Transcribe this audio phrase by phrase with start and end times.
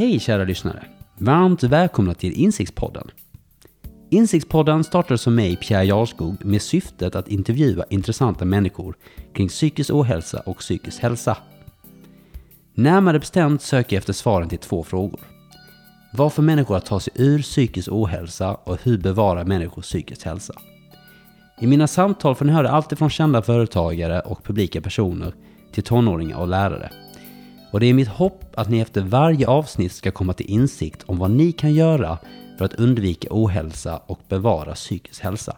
[0.00, 0.84] Hej kära lyssnare!
[1.18, 3.10] Varmt välkomna till Insiktspodden.
[4.10, 8.96] Insiktspodden startades som mig, Pierre Jarskog, med syftet att intervjua intressanta människor
[9.34, 11.36] kring psykisk ohälsa och psykisk hälsa.
[12.74, 15.20] Närmare bestämt söker jag efter svaren till två frågor.
[16.12, 20.54] Vad får människor att ta sig ur psykisk ohälsa och hur bevarar människor psykisk hälsa?
[21.60, 25.34] I mina samtal får ni höra allt från kända företagare och publika personer
[25.72, 26.90] till tonåringar och lärare.
[27.70, 31.18] Och det är mitt hopp att ni efter varje avsnitt ska komma till insikt om
[31.18, 32.18] vad ni kan göra
[32.58, 35.56] för att undvika ohälsa och bevara psykisk hälsa.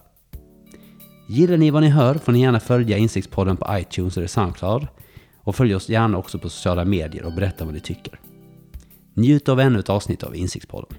[1.28, 4.86] Gillar ni vad ni hör får ni gärna följa Insiktspodden på iTunes eller Soundcloud
[5.36, 8.20] och följ oss gärna också på sociala medier och berätta vad ni tycker.
[9.14, 10.98] Njut av ännu ett avsnitt av Insiktspodden.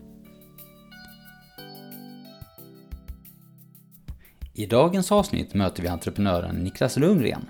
[4.53, 7.45] I dagens avsnitt möter vi entreprenören Niklas Lundgren.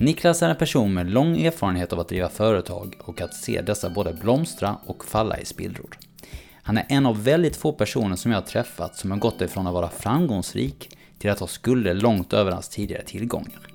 [0.00, 3.90] Niklas är en person med lång erfarenhet av att driva företag och att se dessa
[3.90, 5.98] både blomstra och falla i spillror.
[6.62, 9.66] Han är en av väldigt få personer som jag har träffat som har gått ifrån
[9.66, 13.68] att vara framgångsrik till att ha skulder långt över hans tidigare tillgångar.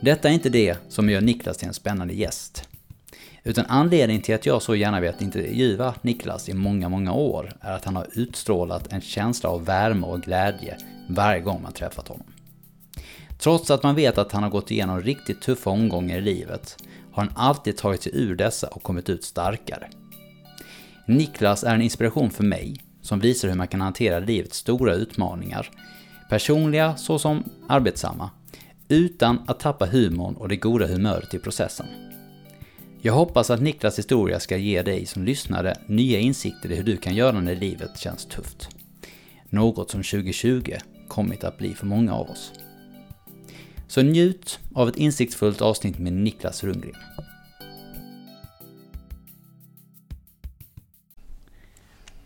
[0.00, 2.68] Detta är inte det som gör Niklas till en spännande gäst.
[3.44, 7.72] Utan anledningen till att jag så gärna vet intervjua Niklas i många, många år är
[7.72, 10.76] att han har utstrålat en känsla av värme och glädje
[11.08, 12.31] varje gång man träffat honom.
[13.42, 16.76] Trots att man vet att han har gått igenom riktigt tuffa omgångar i livet
[17.12, 19.88] har han alltid tagit sig ur dessa och kommit ut starkare.
[21.06, 25.70] Niklas är en inspiration för mig som visar hur man kan hantera livets stora utmaningar,
[26.30, 28.30] personliga såsom arbetsamma,
[28.88, 31.86] utan att tappa humorn och det goda humöret i processen.
[33.00, 36.96] Jag hoppas att Niklas historia ska ge dig som lyssnare nya insikter i hur du
[36.96, 38.68] kan göra när livet känns tufft.
[39.48, 40.72] Något som 2020
[41.08, 42.52] kommit att bli för många av oss.
[43.86, 46.94] Så njut av ett insiktsfullt avsnitt med Niklas Rundgren.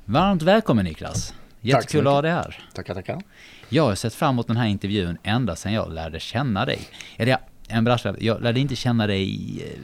[0.05, 1.35] Varmt välkommen Niklas!
[1.61, 2.65] Jättekul att ha dig här.
[2.75, 3.23] Tackar, tackar.
[3.69, 6.79] Jag har sett fram emot den här intervjun ända sedan jag lärde känna dig.
[7.17, 9.81] Eller jag, en brasklapp, jag lärde inte känna dig eh,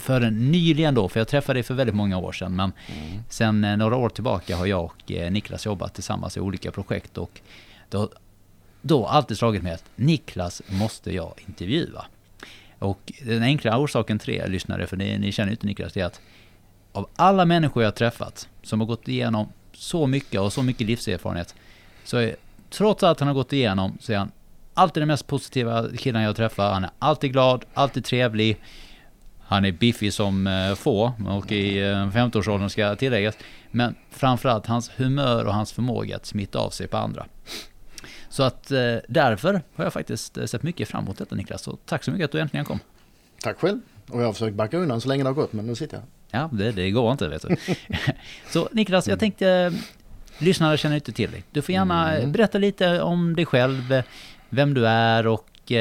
[0.00, 2.56] förrän nyligen då, för jag träffade dig för väldigt många år sedan.
[2.56, 3.22] Men mm.
[3.28, 7.18] sen eh, några år tillbaka har jag och eh, Niklas jobbat tillsammans i olika projekt
[7.18, 7.40] och
[7.90, 8.10] då,
[8.86, 12.04] då alltid slagit mig att Niklas måste jag intervjua.
[12.78, 16.00] Och den enkla orsaken till det, lyssnare, för ni, ni känner ju inte Niklas, det
[16.00, 16.20] är att
[16.92, 21.54] av alla människor jag träffat som har gått igenom så mycket och så mycket livserfarenhet,
[22.04, 22.36] så är,
[22.70, 24.30] trots allt han har gått igenom, så är han
[24.74, 26.72] alltid den mest positiva killen jag träffar.
[26.72, 28.56] Han är alltid glad, alltid trevlig.
[29.40, 33.34] Han är biffig som eh, få och i eh, 50-årsåldern ska tilläggas.
[33.70, 37.26] Men framförallt hans humör och hans förmåga att smitta av sig på andra.
[38.34, 41.62] Så att eh, därför har jag faktiskt sett mycket fram emot detta Niklas.
[41.62, 42.78] Så tack så mycket att du äntligen kom.
[43.42, 43.80] Tack själv.
[44.10, 46.04] Och jag har försökt backa undan så länge det har gått, men nu sitter jag.
[46.40, 47.56] Ja, det, det går inte vet du.
[48.50, 49.72] så Niklas, jag tänkte,
[50.38, 51.44] lyssnare känner inte till dig.
[51.50, 52.32] Du får gärna mm.
[52.32, 54.02] berätta lite om dig själv,
[54.48, 55.72] vem du är och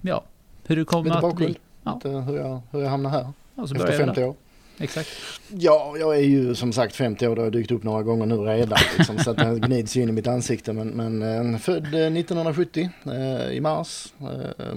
[0.00, 0.24] ja,
[0.66, 1.56] hur du kommer att bli.
[1.82, 2.00] Ja.
[2.04, 3.32] hur, jag, hur jag hamnar här.
[3.54, 4.34] Ja, efter 50 år.
[4.80, 5.08] Exakt.
[5.48, 8.36] Ja, jag är ju som sagt 50 år, det har dykt upp några gånger nu
[8.36, 8.78] redan.
[8.98, 10.72] Liksom, så att det gnids in i mitt ansikte.
[10.72, 11.22] Men, men
[11.52, 14.74] eh, född eh, 1970 eh, i mars eh,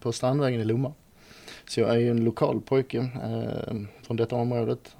[0.00, 0.92] på Strandvägen i Lomma.
[1.68, 4.96] Så jag är ju en lokal pojke eh, från detta området.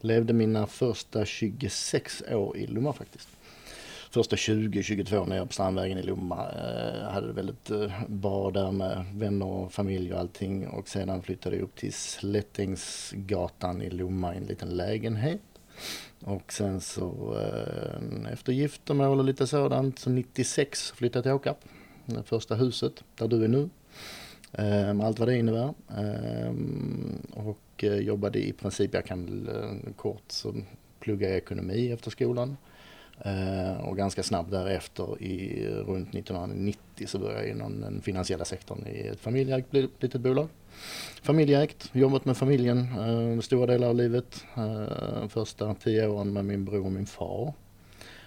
[0.00, 3.28] levde mina första 26 år i Lomma faktiskt
[4.16, 6.50] första 20-22 nere på Strandvägen i Lomma.
[6.50, 10.68] Eh, hade det väldigt eh, bra där med vänner och familj och allting.
[10.68, 15.40] Och sedan flyttade jag upp till Slättingsgatan i Lomma i en liten lägenhet.
[16.20, 21.64] Och sen så eh, efter giftermål och lite sådant, så 96 flyttade jag till Åkarp.
[22.06, 23.68] Det första huset där du är nu.
[24.52, 25.74] Eh, med allt vad det innebär.
[25.98, 26.54] Eh,
[27.46, 30.54] och eh, jobbade i princip, jag kan eh, kort, så
[31.00, 32.56] pluggade jag ekonomi efter skolan.
[33.24, 38.86] Eh, och ganska snabbt därefter, i runt 1990, så började jag inom den finansiella sektorn
[38.86, 40.48] i ett familjeägt litet bolag.
[41.22, 44.44] Familjeägt, jobbat med familjen eh, stora delar av livet.
[44.56, 47.52] Eh, första tio åren med min bror och min far.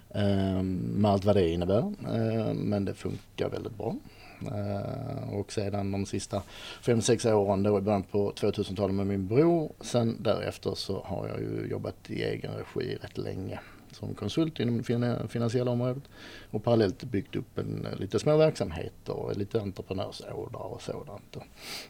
[0.10, 1.94] Eh, med allt vad det innebär.
[2.08, 3.96] Eh, men det funkar väldigt bra.
[4.42, 6.42] Uh, och sedan de sista
[6.84, 9.72] 5-6 åren då i början på 2000-talet med min bror.
[9.82, 13.60] Sen därefter så har jag ju jobbat i egen regi rätt länge
[13.92, 16.04] som konsult inom det finansiella området
[16.52, 21.38] och parallellt byggt upp en, eh, lite små verksamheter och lite entreprenörsådrar och sådant.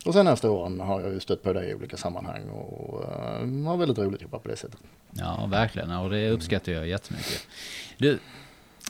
[0.06, 3.08] Och senaste åren har jag ju stött på det i olika sammanhang och uh,
[3.66, 4.80] har väldigt roligt att jobba på det sättet.
[5.12, 5.92] Ja, verkligen.
[5.92, 7.48] Och det uppskattar jag jättemycket.
[7.98, 8.20] Du,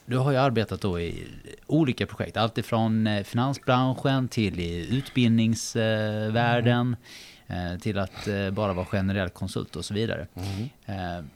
[0.06, 1.28] du har ju arbetat då i
[1.68, 6.96] olika projekt, alltifrån eh, finansbranschen till i utbildningsvärlden.
[7.48, 10.28] eh, till att bara vara generell konsult och så vidare.
[10.86, 11.30] Mm.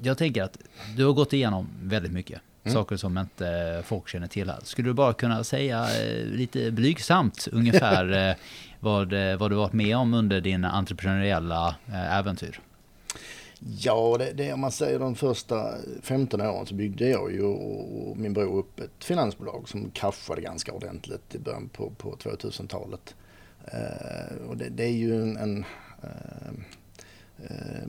[0.00, 0.58] Eh, jag tänker att
[0.96, 2.40] du har gått igenom väldigt mycket.
[2.64, 2.74] Mm.
[2.74, 4.58] Saker som inte folk känner till här.
[4.62, 8.36] Skulle du bara kunna säga eh, lite blygsamt ungefär eh,
[8.80, 12.60] vad, eh, vad du varit med om under dina entreprenöriella eh, äventyr?
[13.78, 18.16] Ja, det, det om man säger de första 15 åren så byggde jag ju och
[18.16, 23.14] min bror upp ett finansbolag som kraschade ganska ordentligt i början på, på 2000-talet.
[23.64, 25.64] Eh, och det, det, är ju en, en
[26.02, 26.50] eh,
[27.38, 27.88] eh,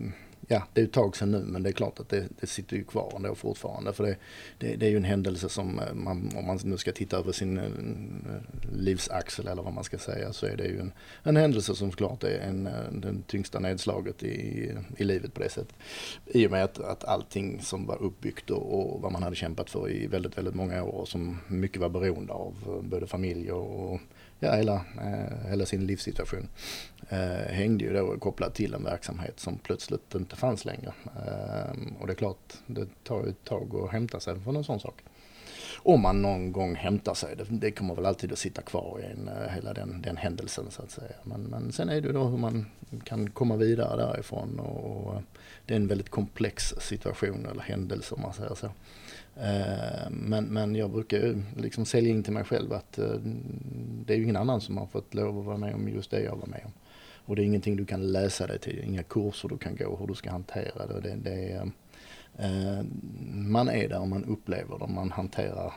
[0.52, 2.78] ja, det är ett tag sedan nu men det är klart att det, det sitter
[2.78, 3.94] ju kvar ändå fortfarande.
[3.94, 4.16] För det,
[4.58, 7.32] det, det, är ju en händelse som eh, man, om man nu ska titta över
[7.32, 7.64] sin eh,
[8.74, 10.92] livsaxel eller vad man ska säga så är det ju en,
[11.24, 15.50] en händelse som såklart är en, eh, den tyngsta nedslaget i, i livet på det
[15.50, 15.76] sättet.
[16.26, 19.70] I och med att, att allting som var uppbyggt och, och vad man hade kämpat
[19.70, 24.00] för i väldigt, väldigt många år som mycket var beroende av både familj och
[24.42, 26.48] ja, hela, eh, hela sin livssituation
[27.10, 30.94] eh, hängde ju då kopplat till en verksamhet som plötsligt inte fanns längre.
[31.06, 34.64] Ehm, och det är klart, det tar ju ett tag att hämta sig från en
[34.64, 35.04] sån sak.
[35.84, 39.12] Om man någon gång hämtar sig, det, det kommer väl alltid att sitta kvar i
[39.12, 41.16] en, eh, hela den, den händelsen så att säga.
[41.24, 42.66] Men, men sen är det ju då hur man
[43.04, 45.22] kan komma vidare därifrån och, och
[45.66, 48.72] det är en väldigt komplex situation eller händelse om man säger så.
[49.36, 53.16] Eh, men, men jag brukar liksom sälja in till mig själv att eh,
[54.06, 56.24] det är ju ingen annan som har fått lov att vara med om just det
[56.24, 56.72] jag var med om.
[57.26, 60.08] Och det är ingenting du kan läsa dig till, inga kurser du kan gå hur
[60.08, 61.02] du ska hantera det.
[61.02, 61.72] det, det är,
[62.38, 62.86] eh,
[63.34, 65.74] man är där och man upplever det, man hanterar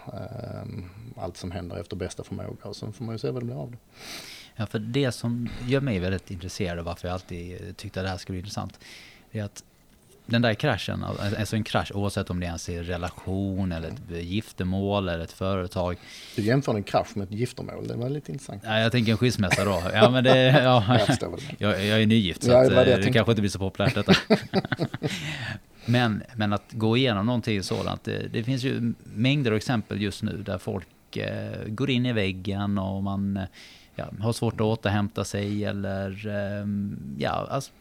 [1.16, 3.62] allt som händer efter bästa förmåga och sen får man ju se vad det blir
[3.62, 3.78] av det.
[4.56, 8.10] Ja, för det som gör mig väldigt intresserad och varför jag alltid tyckte att det
[8.10, 8.80] här skulle bli intressant,
[9.32, 9.64] är att
[10.26, 11.04] den där kraschen,
[11.38, 15.32] alltså en krasch oavsett om det ens är en relation eller ett giftermål eller ett
[15.32, 15.96] företag.
[16.36, 18.62] Du jämför en krasch med ett giftermål, det var lite intressant.
[18.66, 19.82] Ja, jag tänker en skilsmässa då.
[19.92, 20.84] Ja, men det, ja,
[21.58, 24.14] jag, jag är nygift så ja, det, det kanske inte blir så populärt detta.
[25.86, 30.22] men, men att gå igenom någonting sådant, det, det finns ju mängder av exempel just
[30.22, 33.40] nu där folk eh, går in i väggen och man
[33.94, 36.66] ja, har svårt att återhämta sig eller eh,
[37.18, 37.72] ja, alltså,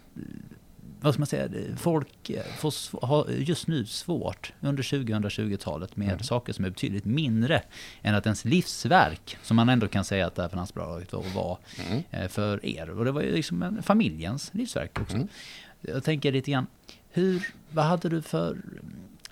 [1.04, 6.24] vad ska man säga, folk får ha just nu svårt under 2020-talet med mm.
[6.24, 7.62] saker som är betydligt mindre
[8.02, 11.58] än att ens livsverk, som man ändå kan säga att det här finansbolaget var,
[11.90, 12.04] mm.
[12.12, 12.90] Eh, för er.
[12.90, 15.16] Och det var ju liksom en, familjens livsverk också.
[15.16, 15.28] Mm.
[15.82, 16.68] Jag tänker lite grann,
[17.12, 18.58] hur, vad hade du för,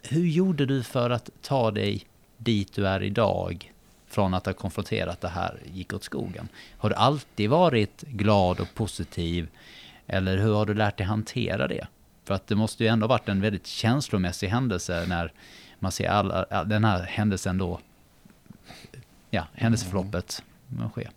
[0.01, 2.06] hur gjorde du för att ta dig
[2.38, 3.74] dit du är idag
[4.07, 6.47] från att ha konfronterat det här gick åt skogen?
[6.77, 9.47] Har du alltid varit glad och positiv?
[10.13, 11.87] Eller hur har du lärt dig hantera det?
[12.23, 15.33] För att det måste ju ändå varit en väldigt känslomässig händelse när
[15.79, 17.79] man ser alla, den här händelsen då,
[19.29, 20.43] ja, händelseförloppet
[20.77, 20.89] mm.
[20.89, 21.07] ske.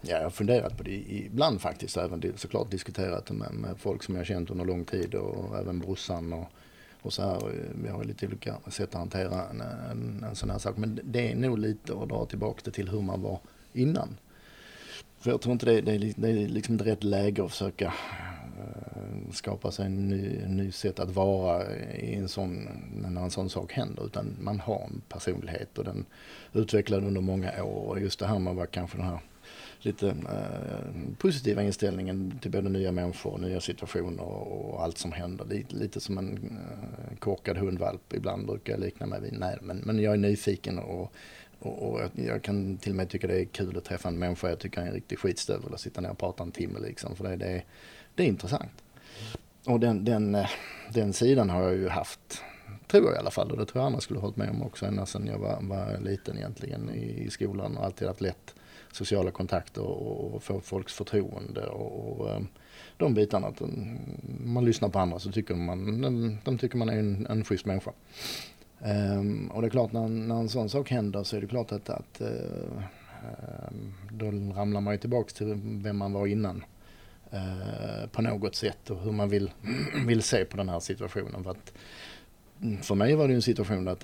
[0.00, 1.96] Ja, jag har funderat på det ibland faktiskt.
[1.96, 5.78] Även såklart diskuterat det med, med folk som jag känt under lång tid och även
[5.78, 6.50] brorsan och,
[7.02, 7.52] och så här.
[7.82, 10.76] Vi har lite olika sätt att hantera en, en, en sån här sak.
[10.76, 13.40] Men det är nog lite att dra tillbaka det till hur man var
[13.72, 14.16] innan.
[15.26, 17.84] För jag tror inte det, det, är, det är liksom inte rätt läge att försöka
[17.84, 23.30] eh, skapa sig en ny, en ny sätt att vara i en sån, när en
[23.30, 24.06] sån sak händer.
[24.06, 26.04] Utan man har en personlighet och den
[26.52, 27.88] utvecklad under många år.
[27.88, 29.18] Och just det här med att vara kanske den här
[29.80, 35.44] lite uh, positiva inställningen till både nya människor, nya situationer och allt som händer.
[35.44, 39.38] Lite, lite som en uh, korkad hundvalp ibland brukar jag likna mig vid.
[39.38, 41.12] Nej, men, men jag är nyfiken och
[41.58, 44.48] och, och jag, kan till och med tycka det är kul att träffa en människa
[44.48, 47.16] jag tycker är en riktig skitstövel och sitta ner och prata en timme liksom.
[47.16, 47.62] För det, det,
[48.14, 48.82] det är intressant.
[49.66, 50.50] Och den, den, eh,
[50.92, 52.42] den sidan har jag ju haft,
[52.86, 53.50] tror jag i alla fall.
[53.50, 55.58] Och det tror jag andra skulle ha hållit med om också ända sedan jag var,
[55.62, 57.76] var liten egentligen i, i skolan.
[57.76, 58.54] Och alltid haft lätt
[58.92, 61.66] sociala kontakter och, och få folks förtroende.
[61.66, 62.40] Och, och eh,
[62.96, 63.46] de bitarna.
[63.46, 63.98] Att mm,
[64.44, 67.66] man lyssnar på andra så tycker man, de, de tycker man är en, en schysst
[67.66, 67.92] människa.
[68.78, 71.72] Um, och det är klart när, när en sån sak händer så är det klart
[71.72, 72.28] att, att uh,
[73.68, 76.64] um, då ramlar man ju tillbaks till vem man var innan.
[77.34, 79.50] Uh, på något sätt och hur man vill,
[80.06, 81.44] vill se på den här situationen.
[81.44, 81.72] För, att,
[82.62, 84.00] mm, för mig var det en situation att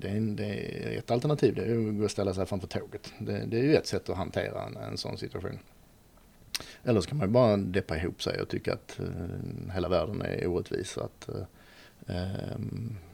[0.00, 3.12] det är, det är ett alternativ, det är att gå och ställa sig framför tåget.
[3.18, 5.58] Det, det är ju ett sätt att hantera en, en sån situation.
[6.84, 10.22] Eller så kan man ju bara deppa ihop sig och tycka att uh, hela världen
[10.22, 10.98] är orättvis.
[10.98, 11.44] Att, uh,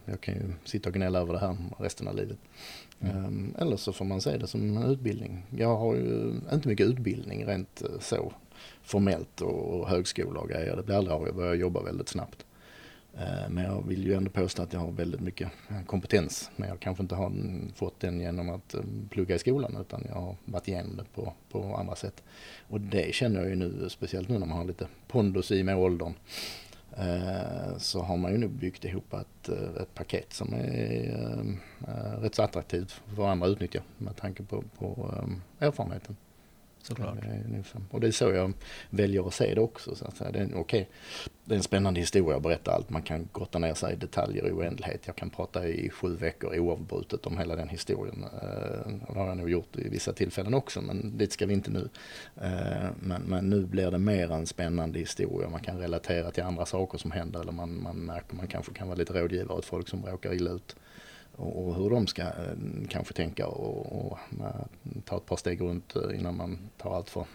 [0.04, 2.38] jag kan ju sitta och gnälla över det här resten av livet.
[3.00, 3.24] Mm.
[3.24, 5.46] Um, eller så får man se det som en utbildning.
[5.50, 8.32] Jag har ju inte mycket utbildning rent uh, så
[8.82, 10.76] formellt och, högskola och grejer.
[10.76, 11.26] Det blir aldrig av.
[11.26, 12.46] Jag börjar jobba väldigt snabbt.
[13.18, 15.50] Eh, men jag vill ju ändå påstå att jag har väldigt mycket
[15.86, 16.50] kompetens.
[16.56, 17.32] Men jag kanske inte har
[17.74, 18.74] fått den genom att
[19.10, 22.22] plugga i skolan utan jag har varit igenom det på, på andra sätt.
[22.68, 25.76] Och det känner jag ju nu, speciellt nu när man har lite pondus i med
[25.76, 26.14] åldern.
[26.96, 31.56] Eh, så har man ju nog byggt ihop ett, eh, ett paket som är
[31.88, 35.14] eh, rätt så attraktivt för andra att utnyttja med tanke på, på
[35.58, 36.16] erfarenheten.
[36.82, 37.18] Såklart.
[37.90, 38.52] Och det är så jag
[38.90, 39.94] väljer att se det också.
[39.94, 40.30] Så att säga.
[40.30, 40.84] Det, är, okay,
[41.44, 42.90] det är en spännande historia att berätta allt.
[42.90, 45.02] Man kan grotta ner sig i detaljer i oändlighet.
[45.06, 48.24] Jag kan prata i sju veckor oavbrutet om hela den historien.
[48.24, 51.70] Eh, det har jag nog gjort i vissa tillfällen också, men dit ska vi inte
[51.70, 51.88] nu.
[52.36, 55.48] Eh, men, men, nu blir det mer en spännande historia.
[55.48, 58.88] Man kan relatera till andra saker som händer eller man, man märker man kanske kan
[58.88, 60.76] vara lite rådgivare åt folk som råkar illa ut
[61.36, 62.56] och, hur de ska eh,
[62.88, 64.18] kanske tänka och, och
[65.04, 67.26] ta ett par steg runt eh, innan man tar allt för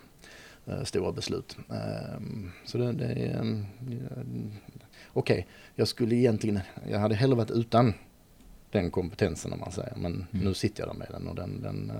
[0.65, 1.57] eh, stora beslut.
[1.69, 3.65] Ehm, så det, det är
[5.13, 5.43] okej, okay,
[5.75, 7.93] jag skulle egentligen, jag hade hellre varit utan
[8.71, 10.27] den kompetensen om man säger, men mm.
[10.45, 11.91] nu sitter jag där med den och den, den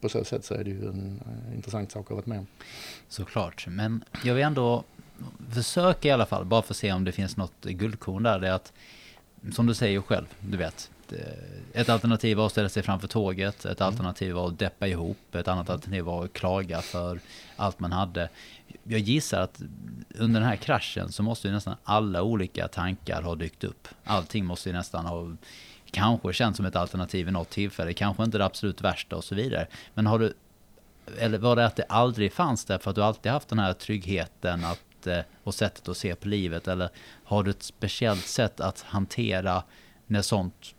[0.00, 1.20] på så sätt så är det ju en
[1.54, 2.46] intressant sak att ha varit med om.
[3.08, 4.84] Såklart, men jag vill ändå
[5.50, 8.48] försöka i alla fall, bara för att se om det finns något guldkorn där, det
[8.48, 8.72] är att
[9.52, 10.90] som du säger själv, du vet.
[11.72, 13.92] Ett alternativ var att ställa sig framför tåget, ett mm.
[13.92, 17.20] alternativ var att deppa ihop, ett annat alternativ var att klaga för
[17.56, 18.28] allt man hade.
[18.84, 19.62] Jag gissar att
[20.18, 23.88] under den här kraschen så måste ju nästan alla olika tankar ha dykt upp.
[24.04, 25.36] Allting måste ju nästan ha
[25.90, 29.34] kanske känts som ett alternativ i något tillfälle, kanske inte det absolut värsta och så
[29.34, 29.66] vidare.
[29.94, 30.34] Men har du,
[31.18, 33.72] eller var det att det aldrig fanns där för att du alltid haft den här
[33.72, 34.85] tryggheten att
[35.42, 36.68] och sättet att se på livet?
[36.68, 36.88] Eller
[37.24, 39.62] har du ett speciellt sätt att hantera
[40.06, 40.74] när sånt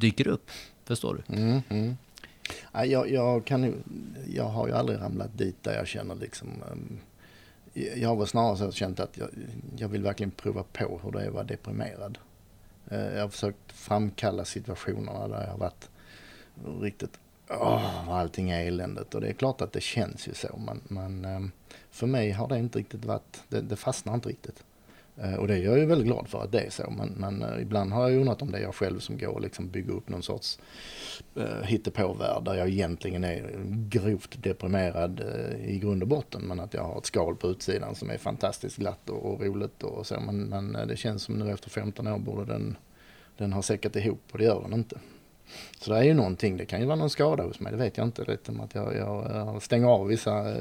[0.00, 0.50] dyker upp?
[0.84, 1.36] Förstår du?
[1.36, 1.96] Mm, mm.
[2.72, 3.82] Jag, jag, kan,
[4.34, 6.98] jag har ju aldrig ramlat dit där jag känner liksom ehm,
[7.74, 9.28] jag har väl snarare känt att jag,
[9.76, 12.18] jag vill verkligen prova på hur det är att vara deprimerad.
[12.88, 15.88] Eh, jag har försökt framkalla situationerna där jag har varit
[16.80, 19.14] riktigt, åh, allting är eländet.
[19.14, 20.60] Och det är klart att det känns ju så.
[20.66, 21.50] Men, men ehm,
[21.90, 24.64] för mig har det inte riktigt varit, det, det fastnar inte riktigt.
[25.22, 26.90] Eh, och det är jag ju väldigt glad för att det är så.
[26.90, 29.40] Men, men eh, ibland har jag undrat om det är jag själv som går och
[29.40, 30.58] liksom bygger upp någon sorts
[31.36, 33.50] uh, hittepåvärld där jag egentligen är
[33.88, 36.42] grovt deprimerad uh, i grund och botten.
[36.42, 39.82] Men att jag har ett skal på utsidan som är fantastiskt glatt och, och roligt
[39.82, 40.20] och så.
[40.20, 42.76] Men, men det känns som nu efter 15 år borde den,
[43.36, 44.98] den ha säckat ihop och det gör den inte.
[45.80, 47.96] Så det är ju någonting, det kan ju vara någon skada hos mig, det vet
[47.96, 48.24] jag inte.
[48.24, 50.56] Lite att jag, jag stänger av vissa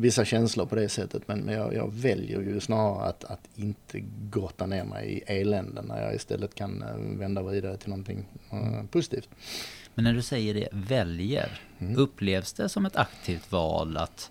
[0.00, 1.28] vissa känslor på det sättet.
[1.28, 6.02] Men jag, jag väljer ju snarare att, att inte grotta ner mig i eländen när
[6.02, 9.28] jag istället kan eh, vända vidare till någonting uh, positivt.
[9.94, 11.96] Men när du säger det, väljer, mm.
[11.98, 14.30] upplevs det som ett aktivt val att,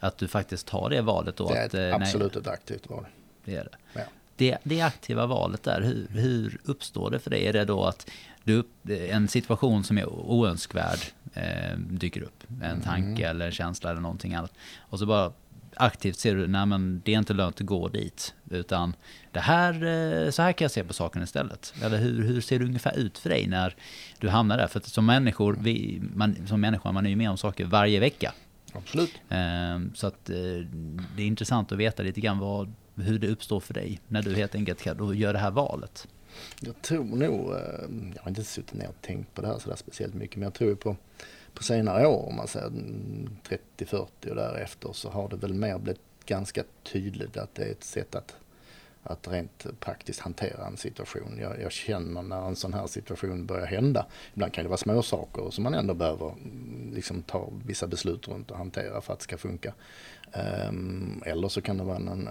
[0.00, 1.48] att du faktiskt tar det valet då?
[1.48, 3.06] Det är ett, att, eh, absolut nej, ett aktivt val.
[3.44, 4.00] Det är det.
[4.00, 4.02] Ja.
[4.36, 7.46] Det, det aktiva valet där, hur, hur uppstår det för dig?
[7.46, 8.10] Är det då att
[8.50, 8.64] du,
[9.08, 10.98] en situation som är oönskvärd
[11.34, 12.44] eh, dyker upp.
[12.48, 12.80] En mm.
[12.80, 14.52] tanke eller en känsla eller någonting annat.
[14.78, 15.32] Och så bara
[15.76, 18.34] aktivt ser du, nej men det är inte lönt att gå dit.
[18.50, 18.96] Utan
[19.32, 21.74] det här, eh, så här kan jag se på saken istället.
[21.82, 23.74] Eller hur, hur ser det ungefär ut för dig när
[24.18, 24.66] du hamnar där?
[24.66, 28.32] För som människor, vi, man, som människa, man är ju med om saker varje vecka.
[28.72, 29.12] Absolut.
[29.28, 30.36] Ehm, så att eh,
[31.16, 34.34] det är intressant att veta lite grann vad, hur det uppstår för dig när du
[34.34, 36.08] helt enkelt gör det här valet.
[36.60, 39.76] Jag tror nog, eh, jag har inte suttit ner och tänkt på det här sådär
[39.76, 40.96] speciellt mycket, men jag tror på,
[41.54, 42.70] på senare år, om man säger
[43.78, 47.84] 30-40 och därefter, så har det väl mer blivit ganska tydligt att det är ett
[47.84, 48.36] sätt att,
[49.02, 51.38] att rent praktiskt hantera en situation.
[51.40, 55.02] Jag, jag känner när en sån här situation börjar hända, ibland kan det vara små
[55.02, 59.18] saker som man ändå behöver mm, liksom ta vissa beslut runt och hantera för att
[59.18, 59.74] det ska funka.
[60.32, 62.28] Ehm, eller så kan det vara en, en,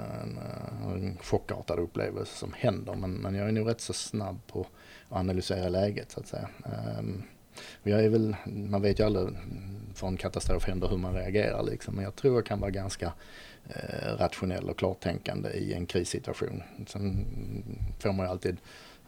[0.95, 2.95] en chockartad upplevelse som händer.
[2.95, 4.61] Men, men jag är nog rätt så snabb på
[5.09, 6.49] att analysera läget så att säga.
[6.65, 7.23] Ehm,
[7.83, 9.27] jag är väl, man vet ju aldrig
[9.95, 11.95] från katastrof händer hur man reagerar liksom.
[11.95, 13.13] Men jag tror jag kan vara ganska
[13.69, 16.63] eh, rationell och klartänkande i en krissituation.
[16.87, 17.25] Sen
[17.99, 18.57] får man ju alltid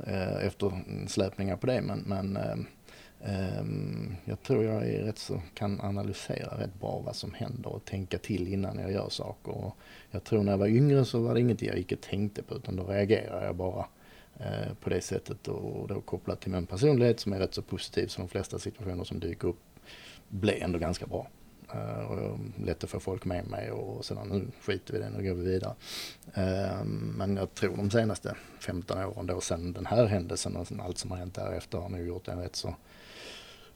[0.07, 2.55] eh, eftersläpningar på det men, men eh,
[3.25, 7.85] Ehm, jag tror jag är rätt så, kan analysera rätt bra vad som händer och
[7.85, 9.51] tänka till innan jag gör saker.
[9.51, 9.77] Och
[10.11, 12.55] jag tror när jag var yngre så var det inget jag gick och tänkte på
[12.55, 13.85] utan då reagerade jag bara
[14.39, 18.07] eh, på det sättet och då kopplat till min personlighet som är rätt så positiv
[18.07, 19.59] så de flesta situationer som dyker upp
[20.29, 21.27] blir ändå ganska bra.
[21.73, 25.09] Eh, och lätt att få folk med mig och sedan nu skiter vi i det,
[25.09, 25.73] nu går vi vidare.
[26.33, 30.97] Ehm, men jag tror de senaste 15 åren då sedan den här händelsen och allt
[30.97, 32.75] som har hänt därefter har nog gjort en rätt så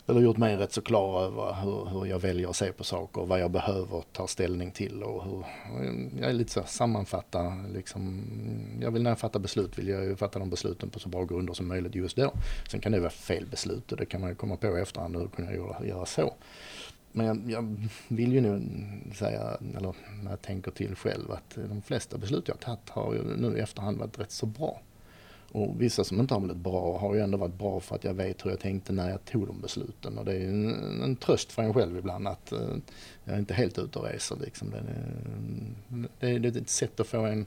[0.07, 3.21] eller gjort mig rätt så klar över hur, hur jag väljer att se på saker
[3.21, 5.45] och vad jag behöver ta ställning till och hur,
[6.19, 8.23] jag är lite så sammanfatta liksom,
[8.81, 11.23] jag vill när jag fattar beslut vill jag ju fatta de besluten på så bra
[11.23, 12.31] grunder som möjligt just då.
[12.71, 15.15] Sen kan det vara fel beslut och det kan man ju komma på i efterhand
[15.15, 16.33] hur kunde jag göra, göra så.
[17.11, 18.61] Men jag, jag, vill ju nu
[19.13, 23.23] säga, eller när jag tänker till själv, att de flesta beslut jag tagit har ju
[23.37, 24.81] nu i efterhand varit rätt så bra.
[25.55, 28.13] Och vissa som inte har blivit bra har ju ändå varit bra för att jag
[28.13, 30.17] vet hur jag tänkte när jag tog de besluten.
[30.17, 32.59] Och det är en, en tröst för en själv ibland att uh,
[33.23, 34.37] jag är inte helt ute och reser.
[34.41, 34.69] Liksom.
[36.19, 37.39] Det, är, det, är ett sätt att få en,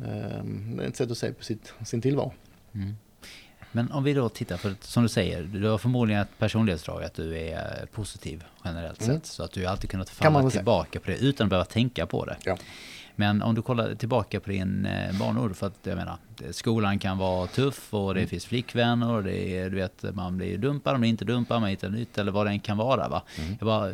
[0.00, 0.44] uh,
[0.76, 2.32] det är ett sätt att se på sitt, sin tillvaro.
[2.72, 2.94] Mm.
[3.72, 7.14] Men om vi då tittar på, som du säger, du har förmodligen ett personlighetsdrag att
[7.14, 9.16] du är positiv generellt mm.
[9.16, 9.26] sett.
[9.26, 12.36] Så att du alltid kunnat falla tillbaka på det utan att behöva tänka på det.
[12.44, 12.56] Ja.
[13.20, 16.16] Men om du kollar tillbaka på din eh, barnår, för att jag menar,
[16.50, 18.28] skolan kan vara tuff och det mm.
[18.28, 21.70] finns flickvänner och det är, du vet, man blir dumpad, man blir inte dumpad, man
[21.70, 23.08] hittar nytt eller vad det än kan vara.
[23.08, 23.22] Va?
[23.38, 23.56] Mm.
[23.58, 23.92] Jag bara,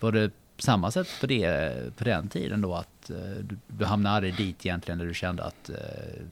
[0.00, 4.16] var det samma sätt på, det, på den tiden då att eh, du, du hamnade
[4.16, 5.76] aldrig dit egentligen när du kände att eh,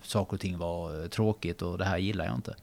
[0.03, 2.55] saker och ting var tråkigt och det här gillar jag inte?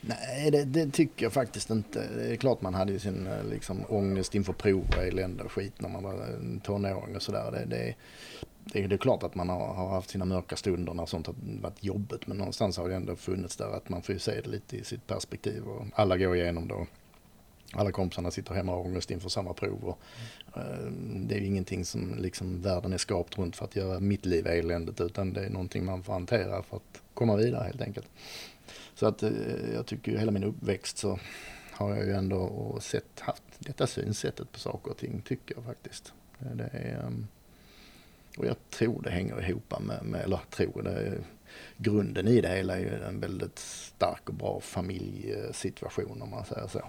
[0.00, 2.08] Nej, det, det, tycker jag faktiskt inte.
[2.16, 5.52] Det är klart man hade ju sin eh, liksom, ångest inför prov och elände och
[5.52, 7.50] skit när man var tonåring och sådär.
[7.52, 7.94] Det, det,
[8.64, 11.34] det, det är klart att man har, har, haft sina mörka stunder när sånt har
[11.60, 12.26] varit jobbigt.
[12.26, 14.84] Men någonstans har det ändå funnits där att man får ju se det lite i
[14.84, 15.62] sitt perspektiv.
[15.62, 16.86] Och alla går igenom det.
[17.74, 19.84] Alla kompisarna sitter hemma och har ångest inför samma prov.
[19.84, 19.98] Och,
[20.56, 21.28] mm.
[21.28, 24.46] det är ju ingenting som liksom världen är skapt runt för att göra mitt liv
[24.46, 25.00] eländigt.
[25.00, 28.08] Utan det är någonting man får hantera för att komma vidare helt enkelt.
[28.94, 29.30] Så att eh,
[29.74, 31.18] jag tycker ju hela min uppväxt så
[31.72, 36.12] har jag ju ändå sett, haft detta synsättet på saker och ting tycker jag faktiskt.
[36.38, 37.26] Det är, ehm,
[38.38, 41.18] och jag tror det hänger ihop med, med eller tror det,
[41.76, 46.66] grunden i det hela är ju en väldigt stark och bra familjesituation om man säger
[46.66, 46.82] så.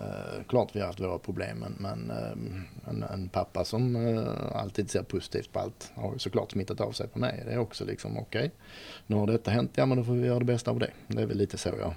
[0.00, 4.56] Eh, klart vi har haft våra problem men, men eh, en, en, pappa som eh,
[4.56, 7.42] alltid ser positivt på allt har ju såklart smittat av sig på mig.
[7.46, 8.50] Det är också liksom okej, okay,
[9.06, 10.90] nu har detta hänt, ja men då får vi göra det bästa av det.
[11.06, 11.94] Det är väl lite så jag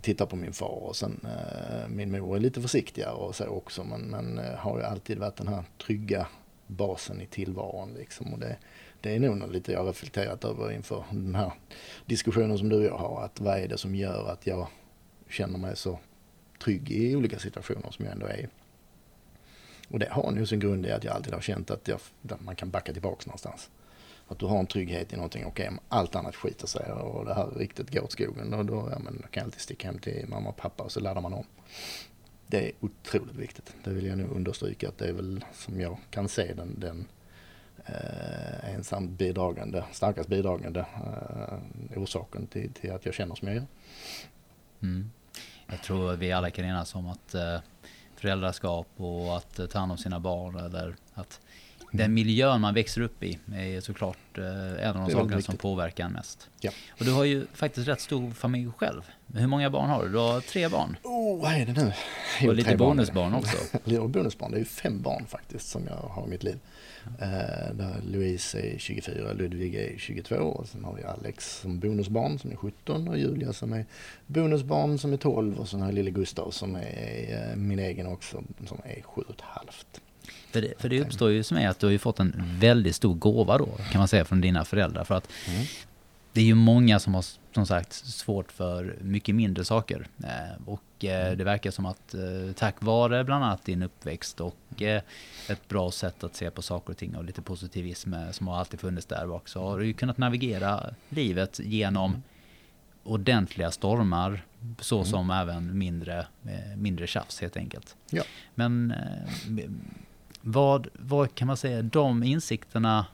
[0.00, 3.84] tittar på min far och sen eh, min mor är lite försiktigare och så också
[3.84, 6.26] men, men eh, har ju alltid varit den här trygga
[6.66, 8.32] basen i tillvaron liksom.
[8.32, 8.56] Och det,
[9.00, 11.52] det är nog lite jag reflekterat över inför den här
[12.06, 13.24] diskussionen som du och jag har.
[13.24, 14.66] Att vad är det som gör att jag
[15.28, 15.98] känner mig så
[16.64, 18.46] trygg i olika situationer som jag ändå är i.
[19.88, 22.40] Och det har nog sin grund i att jag alltid har känt att, jag, att
[22.40, 23.70] man kan backa tillbaka någonstans.
[24.28, 25.44] Att du har en trygghet i någonting.
[25.46, 28.50] Okej, okay, allt annat skiter sig och det här riktigt går åt skogen.
[28.50, 30.92] Då, då, ja, men, då kan jag alltid sticka hem till mamma och pappa och
[30.92, 31.44] så laddar man om.
[32.52, 33.74] Det är otroligt viktigt.
[33.84, 37.08] Det vill jag nog understryka att det är väl som jag kan se den, den
[37.86, 43.66] eh, ensam bidragande, starkast bidragande eh, orsaken till, till, att jag känner som jag gör.
[44.82, 45.10] Mm.
[45.66, 47.60] Jag tror vi alla kan enas om att eh,
[48.16, 51.40] föräldraskap och att eh, ta hand om sina barn eller att
[51.92, 56.04] den miljön man växer upp i är såklart eh, en av de sakerna som påverkar
[56.04, 56.48] en mest.
[56.60, 56.70] Ja.
[56.90, 59.02] Och du har ju faktiskt rätt stor familj själv.
[59.34, 60.12] Hur många barn har du?
[60.12, 60.96] Du har tre barn.
[61.02, 61.92] Oh, vad är det nu?
[62.48, 63.56] Och lite bonusbarn också.
[63.84, 64.50] lite bonusbarn.
[64.50, 66.58] Det är ju fem barn faktiskt som jag har i mitt liv.
[67.06, 72.38] Uh, där Louise är 24, Ludvig är 22 och sen har vi Alex som bonusbarn
[72.38, 73.86] som är 17 och Julia som är
[74.26, 78.06] bonusbarn som är 12 och sen har jag lille Gustav som är uh, min egen
[78.06, 80.00] också som är 7 och ett halvt.
[80.50, 82.96] För det, för det uppstår ju som är att du har ju fått en väldigt
[82.96, 85.04] stor gåva då, kan man säga, från dina föräldrar.
[85.04, 85.66] För att mm.
[86.32, 90.06] det är ju många som har, som sagt, svårt för mycket mindre saker.
[90.24, 91.38] Eh, och eh, mm.
[91.38, 94.82] det verkar som att eh, tack vare bland annat din uppväxt och
[95.48, 98.80] ett bra sätt att se på saker och ting och lite positivism som har alltid
[98.80, 102.22] funnits där bak, så har du ju kunnat navigera livet genom mm.
[103.04, 104.44] ordentliga stormar,
[104.80, 105.06] så mm.
[105.06, 106.26] som även mindre,
[106.76, 107.96] mindre tjafs helt enkelt.
[108.10, 108.22] Ja.
[108.54, 108.94] Men
[110.42, 113.06] vad, vad kan man säga, de insikterna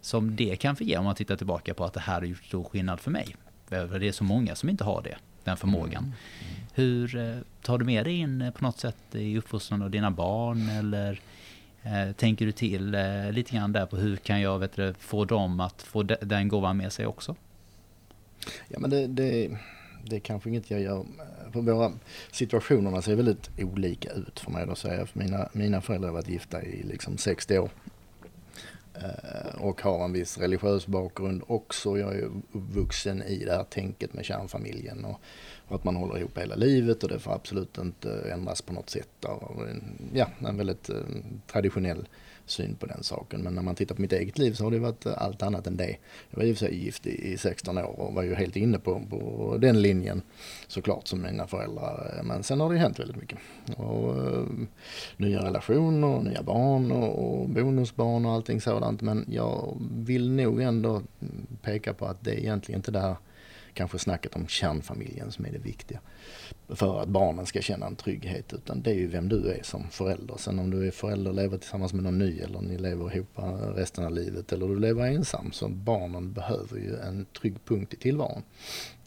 [0.00, 2.44] som det kan få ge om man tittar tillbaka på att det här har gjort
[2.44, 3.36] stor skillnad för mig.
[3.68, 6.02] Det är så många som inte har det, den förmågan.
[6.02, 6.14] Mm.
[6.40, 6.66] Mm.
[6.74, 10.10] Hur eh, tar du med dig in eh, på något sätt i uppfostran av dina
[10.10, 11.20] barn eller
[11.82, 15.24] eh, tänker du till eh, lite grann där på hur kan jag vet du, få
[15.24, 17.36] dem att få de, den gåvan med sig också?
[18.68, 19.58] Ja men det, det,
[20.04, 21.04] det är kanske inget jag gör
[21.52, 21.92] för våra
[22.32, 25.08] situationerna ser väldigt olika ut för mig då säger jag.
[25.08, 27.70] För mina, mina föräldrar har varit gifta i liksom 60 år.
[28.94, 31.98] Eh, och har en viss religiös bakgrund också.
[31.98, 35.20] Jag är uppvuxen i det här tänket med kärnfamiljen och,
[35.68, 39.08] att man håller ihop hela livet och det får absolut inte ändras på något sätt.
[40.12, 40.96] Ja, en väldigt eh,
[41.46, 42.08] traditionell
[42.50, 43.42] syn på den saken.
[43.42, 45.66] Men när man tittar på mitt eget liv så har det varit eh, allt annat
[45.66, 45.96] än det.
[46.30, 48.78] Jag var i och för sig gift i, 16 år och var ju helt inne
[48.78, 50.22] på, på den linjen
[50.66, 52.14] såklart som mina föräldrar.
[52.16, 53.38] Eh, men sen har det ju hänt väldigt mycket.
[53.76, 54.44] Och, eh,
[55.16, 59.02] nya relationer, nya barn och, och bonusbarn och allting sådant.
[59.02, 61.02] Men jag vill nog ändå
[61.62, 63.16] peka på att det är egentligen inte det här
[63.78, 66.00] kanske snacket om kärnfamiljen som är det viktiga.
[66.68, 68.52] För att barnen ska känna en trygghet.
[68.52, 70.36] Utan det är ju vem du är som förälder.
[70.38, 73.38] Sen om du är förälder och lever tillsammans med någon ny eller ni lever ihop
[73.74, 75.52] resten av livet eller du lever ensam.
[75.52, 78.42] Så barnen behöver ju en trygg punkt i tillvaron.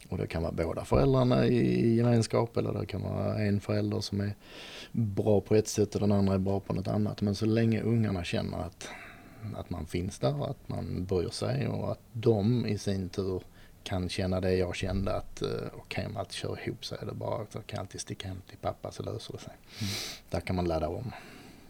[0.10, 4.21] Och det kan vara båda föräldrarna i gemenskap eller det kan vara en förälder som
[4.21, 4.36] är
[4.91, 7.21] bra på ett sätt och den andra är bra på något annat.
[7.21, 8.88] Men så länge ungarna känner att,
[9.55, 13.41] att man finns där, att man bryr sig och att de i sin tur
[13.84, 17.13] kan känna det jag kände att uh, okej okay, allt kör ihop så är det
[17.13, 19.54] bara jag kan alltid sticka hem till pappa så löser det sig.
[19.80, 19.94] Mm.
[20.30, 21.12] Där kan man ladda om.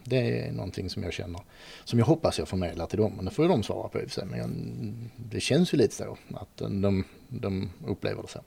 [0.04, 1.42] Det är någonting som jag känner,
[1.84, 3.14] som jag hoppas jag förmedlar till dem.
[3.16, 4.26] Men det får ju de svara på i sig.
[4.26, 4.50] Men jag,
[5.30, 8.40] det känns ju lite så att de, de upplever det så.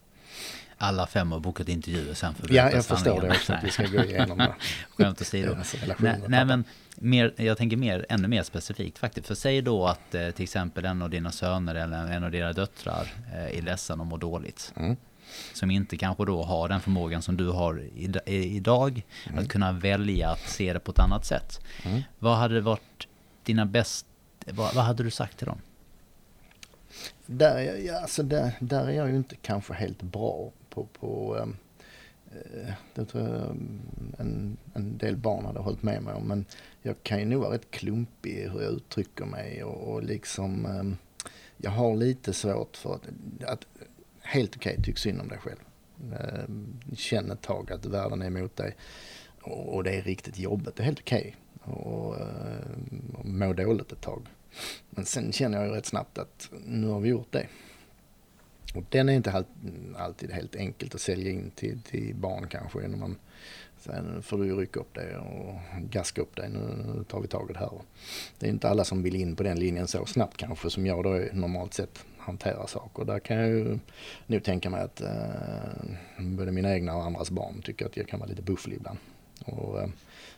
[0.78, 3.86] Alla fem har bokat intervjuer sen för Ja, jag förstår det också att vi ska
[3.86, 4.54] gå igenom det.
[4.96, 5.56] Skämt åsido.
[5.98, 6.64] nej, nej, men
[6.96, 9.26] mer, jag tänker mer, ännu mer specifikt faktiskt.
[9.26, 12.52] För säg då att eh, till exempel en av dina söner eller en av dina
[12.52, 14.72] döttrar eh, är ledsen och mår dåligt.
[14.76, 14.96] Mm.
[15.52, 19.02] Som inte kanske då har den förmågan som du har i, i, idag.
[19.26, 19.38] Mm.
[19.38, 21.60] Att kunna välja att se det på ett annat sätt.
[21.84, 22.02] Mm.
[22.18, 23.08] Vad hade varit
[23.42, 24.08] dina bästa...
[24.46, 25.58] Vad, vad hade du sagt till dem?
[27.26, 31.38] Där, alltså där, där är jag ju inte kanske helt bra på, på
[32.94, 33.56] det tror jag
[34.18, 36.28] en, en del barn hade hållit med mig om.
[36.28, 36.44] Men
[36.82, 40.66] jag kan ju nog vara rätt klumpig i hur jag uttrycker mig och, och liksom
[40.66, 40.96] ehm,
[41.56, 43.08] jag har lite svårt för att,
[43.44, 43.66] att
[44.20, 45.58] helt okej, okay, tyck synd om dig själv.
[46.20, 48.76] Ehm, känn ett tag att världen är emot dig
[49.42, 50.76] och, och det är riktigt jobbigt.
[50.76, 51.74] Det är helt okej okay.
[51.74, 54.26] och, ehm, och må dåligt ett tag.
[54.90, 57.46] Men sen känner jag ju rätt snabbt att nu har vi gjort det.
[58.74, 59.44] Och den är inte
[59.96, 62.78] alltid helt enkelt att sälja in till, till barn kanske.
[62.78, 63.16] När man
[63.84, 65.54] Sen får du rycka upp det och
[65.90, 66.48] gaska upp det.
[66.48, 67.70] Nu tar vi tag i det här.
[68.38, 71.04] Det är inte alla som vill in på den linjen så snabbt kanske som jag
[71.04, 73.04] då normalt sett hanterar saker.
[73.04, 73.78] Där kan jag ju
[74.26, 78.20] nog tänka mig att eh, både mina egna och andras barn tycker att jag kan
[78.20, 78.98] vara lite bufflig ibland.
[79.44, 79.88] Och, eh,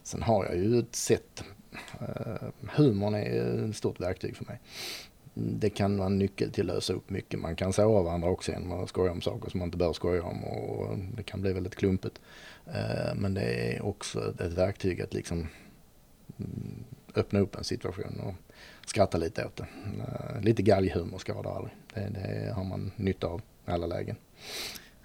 [0.03, 1.45] sen har jag ju ett sätt,
[2.01, 4.61] eh, humorn är ett stort verktyg för mig
[5.39, 7.41] det kan vara en nyckel till att lösa upp mycket.
[7.41, 10.23] Man kan såra varandra också genom att skoja om saker som man inte bör skoja
[10.23, 12.21] om och det kan bli väldigt klumpigt.
[12.67, 15.39] Eh, men det är också ett verktyg att liksom
[16.39, 18.35] mm, öppna upp en situation och
[18.87, 19.67] skratta lite åt det.
[19.99, 21.75] Eh, lite galghumor skadar aldrig.
[21.95, 24.17] Det, det har man nytta av i alla lägen.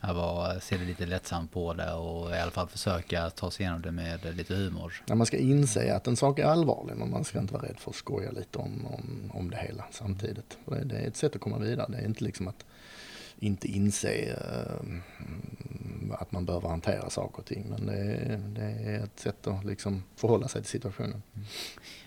[0.02, 3.64] Jag var, ser det lite lättsamt på det och i alla fall försöka ta sig
[3.64, 5.04] igenom det med lite humor.
[5.06, 7.80] Ja, man ska inse att en sak är allvarlig men man ska inte vara rädd
[7.80, 10.58] för att skoja lite om, om, om det hela samtidigt.
[10.66, 11.88] Det, det, är ett sätt att komma vidare.
[11.90, 12.66] Det är inte liksom att
[13.42, 15.00] inte inse eh,
[16.20, 17.66] att man behöver hantera saker och ting.
[17.70, 21.24] Men det är, det är ett sätt att liksom förhålla sig till situationen.
[21.36, 21.48] Mm.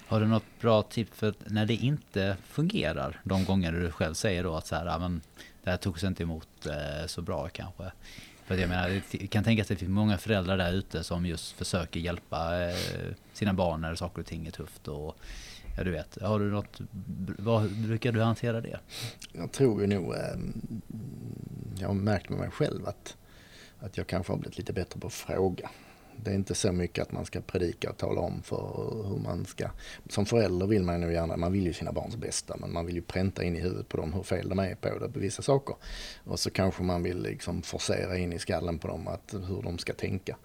[0.06, 3.20] Har du något bra tips för när det inte fungerar?
[3.24, 5.20] De gånger du själv säger då att så här, ja, men
[5.64, 7.92] det här togs inte emot eh, så bra kanske.
[8.46, 11.52] För jag menar, jag kan tänka att det finns många föräldrar där ute som just
[11.52, 12.76] försöker hjälpa eh,
[13.32, 14.88] sina barn när saker och ting är tufft.
[14.88, 15.16] Och,
[15.76, 16.80] ja, du vet, har du något,
[17.38, 18.80] vad brukar du hantera det?
[19.32, 20.82] Jag tror ju nog, ehm,
[21.78, 23.16] jag har märkt med mig själv att,
[23.78, 25.70] att jag kanske har blivit lite bättre på att fråga.
[26.16, 29.46] Det är inte så mycket att man ska predika och tala om för hur man
[29.46, 29.70] ska...
[30.08, 32.94] Som förälder vill man ju gärna, man vill ju sina barns bästa men man vill
[32.94, 35.42] ju pränta in i huvudet på dem hur fel de är på det på vissa
[35.42, 35.76] saker.
[36.24, 39.78] Och så kanske man vill liksom forcera in i skallen på dem att, hur de
[39.78, 40.36] ska tänka.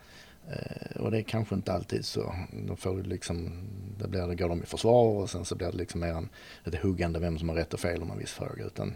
[0.50, 2.36] Eh, och det är kanske inte alltid så.
[2.68, 3.52] Då får du liksom,
[4.00, 6.30] det blir, det går de i försvar och sen så blir det liksom mer en,
[6.66, 8.66] ett huggande vem som har rätt och fel om en viss fråga.
[8.66, 8.96] Utan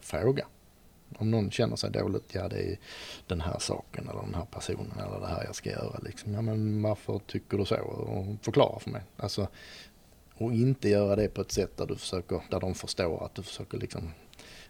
[0.00, 0.46] fråga.
[1.16, 2.78] Om någon känner sig dåligt, ja det är
[3.26, 5.98] den här saken eller den här personen eller det här jag ska göra.
[6.02, 6.34] Liksom.
[6.34, 7.76] Ja men varför tycker du så?
[7.76, 9.02] Och förklara för mig.
[9.16, 9.48] Alltså,
[10.34, 13.42] och inte göra det på ett sätt där du försöker, där de förstår att du
[13.42, 14.10] försöker liksom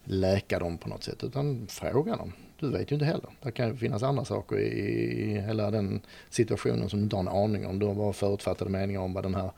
[0.05, 1.25] läka dem på något sätt.
[1.25, 2.33] Utan fråga dem.
[2.71, 3.31] Du vet ju inte heller.
[3.43, 6.01] Det kan ju finnas andra saker i hela den
[6.31, 7.79] situationen som du inte har en aning om.
[7.79, 9.51] Du har bara förutfattade meningar om vad den här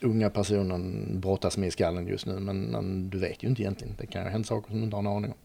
[0.00, 2.32] unga personen brottas med i skallen just nu.
[2.32, 3.94] Men, men du vet ju inte egentligen.
[3.98, 5.36] Det kan ju hända saker som du inte har en aning om.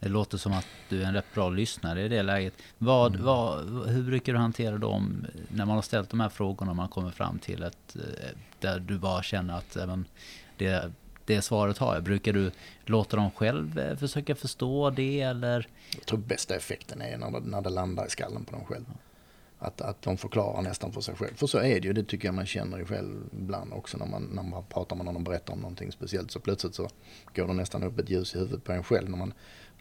[0.00, 2.54] Det låter som att du är en rätt bra lyssnare i det läget.
[2.78, 3.26] Vad, mm.
[3.26, 6.88] vad, hur brukar du hantera dem när man har ställt de här frågorna och man
[6.88, 10.04] kommer fram till ett eh, där du bara känner att även,
[10.56, 10.92] det,
[11.28, 12.04] det svaret har jag.
[12.04, 12.50] Brukar du
[12.84, 15.68] låta dem själv eh, försöka förstå det eller?
[15.94, 18.84] Jag tror bästa effekten är när det, när det landar i skallen på dem själv.
[19.58, 21.34] Att, att de förklarar nästan för sig själv.
[21.34, 24.06] För så är det ju, det tycker jag man känner ju själv ibland också när
[24.06, 26.30] man, när man pratar med någon och berättar om någonting speciellt.
[26.30, 26.88] Så plötsligt så
[27.34, 29.32] går det nästan upp ett ljus i huvudet på en själv när man,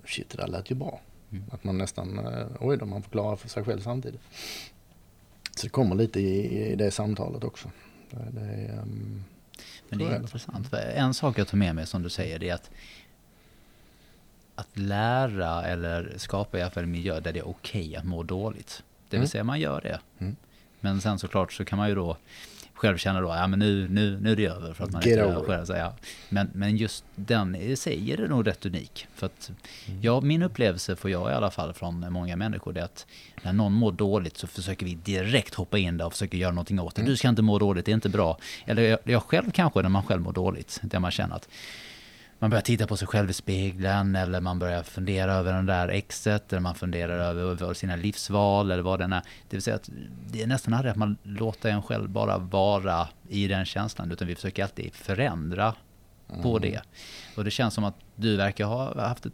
[0.06, 1.00] shit det där lät ju bra.
[1.32, 1.44] Mm.
[1.52, 4.22] Att man nästan, eh, oj då, man förklarar för sig själv samtidigt.
[5.56, 7.72] Så det kommer lite i, i det samtalet också.
[8.10, 9.24] Det, det är, um,
[9.90, 10.74] Men det är intressant.
[10.74, 12.72] En sak jag tar med mig som du säger det är att
[14.56, 18.06] att lära eller skapa i alla fall en miljö där det är okej okay att
[18.06, 18.84] må dåligt.
[19.10, 19.28] Det vill mm.
[19.28, 20.00] säga man gör det.
[20.20, 20.36] Mm.
[20.80, 22.18] Men sen såklart så kan man ju då
[22.78, 25.28] själv känna då, ja men nu, nu, nu är det över för att man Get
[25.28, 25.94] inte själv säga.
[26.30, 29.08] Men, men just den i sig är det nog rätt unik.
[29.16, 29.52] För att,
[29.88, 30.02] mm.
[30.02, 33.06] ja, min upplevelse får jag i alla fall från många människor det är att
[33.44, 36.80] när någon mår dåligt så försöker vi direkt hoppa in där och försöka göra någonting
[36.80, 37.02] åt det.
[37.02, 37.12] Mm.
[37.12, 38.38] Du ska inte må dåligt, det är inte bra.
[38.66, 41.50] Eller jag, jag själv kanske, när man själv mår dåligt, där man känner att
[42.40, 45.88] man börjar titta på sig själv i spegeln eller man börjar fundera över den där
[45.88, 49.22] exet eller man funderar över sina livsval eller vad den är.
[49.50, 49.90] Det vill säga att
[50.32, 54.28] det är nästan aldrig att man låter en själv bara vara i den känslan utan
[54.28, 55.76] vi försöker alltid förändra
[56.30, 56.42] mm.
[56.42, 56.82] på det.
[57.36, 59.34] Och det känns som att du verkar ha haft ett,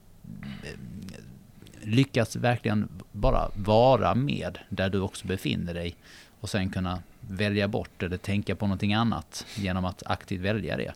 [1.82, 5.96] lyckats verkligen bara vara med där du också befinner dig
[6.40, 10.94] och sen kunna välja bort eller tänka på någonting annat genom att aktivt välja det.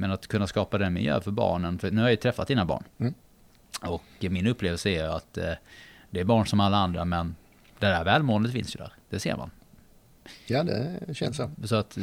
[0.00, 2.64] Men att kunna skapa den miljö för barnen, för nu har jag ju träffat dina
[2.64, 2.84] barn.
[2.98, 3.14] Mm.
[3.80, 5.52] Och min upplevelse är att eh,
[6.10, 7.36] det är barn som alla andra, men
[7.78, 8.92] det där välmåendet finns ju där.
[9.10, 9.50] Det ser man.
[10.46, 11.50] Ja, det känns så.
[11.64, 11.98] Så att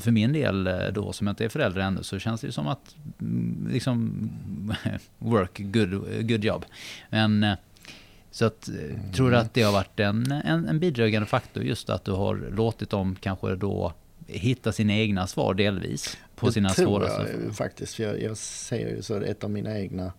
[0.00, 2.96] för min del eh, då, som inte är förälder ännu, så känns det som att
[3.20, 4.30] mm, liksom
[5.18, 5.90] work, good,
[6.28, 6.64] good job.
[7.10, 7.54] Men eh,
[8.30, 9.12] så att, mm.
[9.12, 12.36] tror du att det har varit en, en, en bidragande faktor just att du har
[12.36, 13.92] låtit dem kanske då
[14.26, 16.68] hitta sina egna svar delvis på sina?
[16.68, 17.98] Det tror jag faktiskt.
[17.98, 20.12] Jag, jag ser ju så ett av mina egna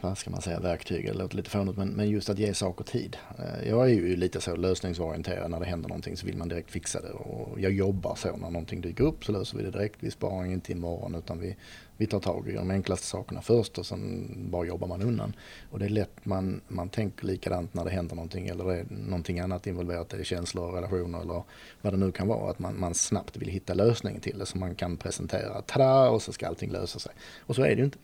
[0.00, 2.84] vad ska man säga, verktyg, det låter lite fånigt, men, men just att ge saker
[2.84, 3.16] tid.
[3.38, 6.70] Eh, jag är ju lite så lösningsorienterad, när det händer någonting så vill man direkt
[6.70, 7.10] fixa det.
[7.10, 9.96] Och jag jobbar så, när någonting dyker upp så löser vi det direkt.
[10.00, 11.56] Vi sparar inte imorgon utan vi,
[11.96, 15.32] vi tar tag i de enklaste sakerna först och sen bara jobbar man undan.
[15.70, 18.86] Och det är lätt man, man tänker likadant när det händer någonting eller det är
[18.88, 21.42] någonting annat involverat, det är känslor och relationer eller
[21.82, 22.50] vad det nu kan vara.
[22.50, 26.22] Att man, man snabbt vill hitta lösningen till det så man kan presentera, tada, och
[26.22, 27.12] så ska allting lösa sig.
[27.40, 27.98] Och så är det ju inte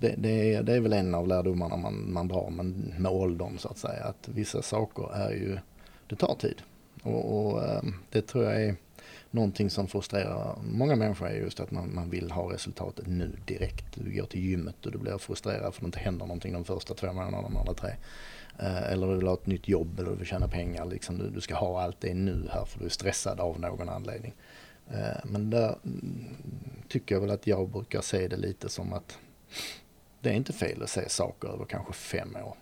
[0.00, 2.66] det, det, är, det är väl en av lärdomarna man, man drar med,
[3.00, 4.04] med åldern så att säga.
[4.04, 5.58] Att vissa saker är ju,
[6.06, 6.62] det tar tid.
[7.02, 8.76] Och, och ehm, det tror jag är
[9.30, 13.84] någonting som frustrerar många människor är just att man, man vill ha resultatet nu direkt.
[13.94, 16.64] Du går till gymmet och du blir frustrerad för att det inte händer någonting de
[16.64, 17.90] första två månaderna eller tre.
[18.58, 20.84] Eh, eller du vill ha ett nytt jobb eller du vill tjäna pengar.
[20.84, 23.88] Liksom du, du ska ha allt det nu här för du är stressad av någon
[23.88, 24.34] anledning.
[24.90, 26.24] Eh, men där mm,
[26.88, 29.18] tycker jag väl att jag brukar se det lite som att
[30.20, 32.56] det är inte fel att se saker över kanske fem år.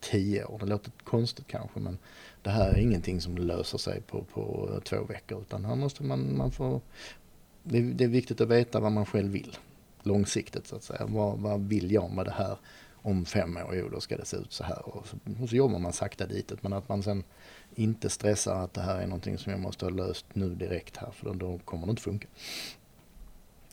[0.00, 1.98] Tio år, det låter konstigt kanske men
[2.42, 6.02] det här är ingenting som löser sig på, på eh, två veckor utan här måste
[6.02, 6.80] man, man få,
[7.62, 9.56] det, det är viktigt att veta vad man själv vill
[10.06, 11.06] långsiktigt så att säga.
[11.06, 12.56] Vad, vad vill jag med det här
[12.94, 13.76] om fem år?
[13.76, 14.88] Jo, då ska det se ut så här.
[14.88, 16.62] Och så, och så jobbar man sakta ditåt.
[16.62, 17.24] Men att man sen
[17.74, 21.10] inte stressar att det här är någonting som jag måste ha löst nu direkt här.
[21.10, 22.28] För då kommer det inte funka.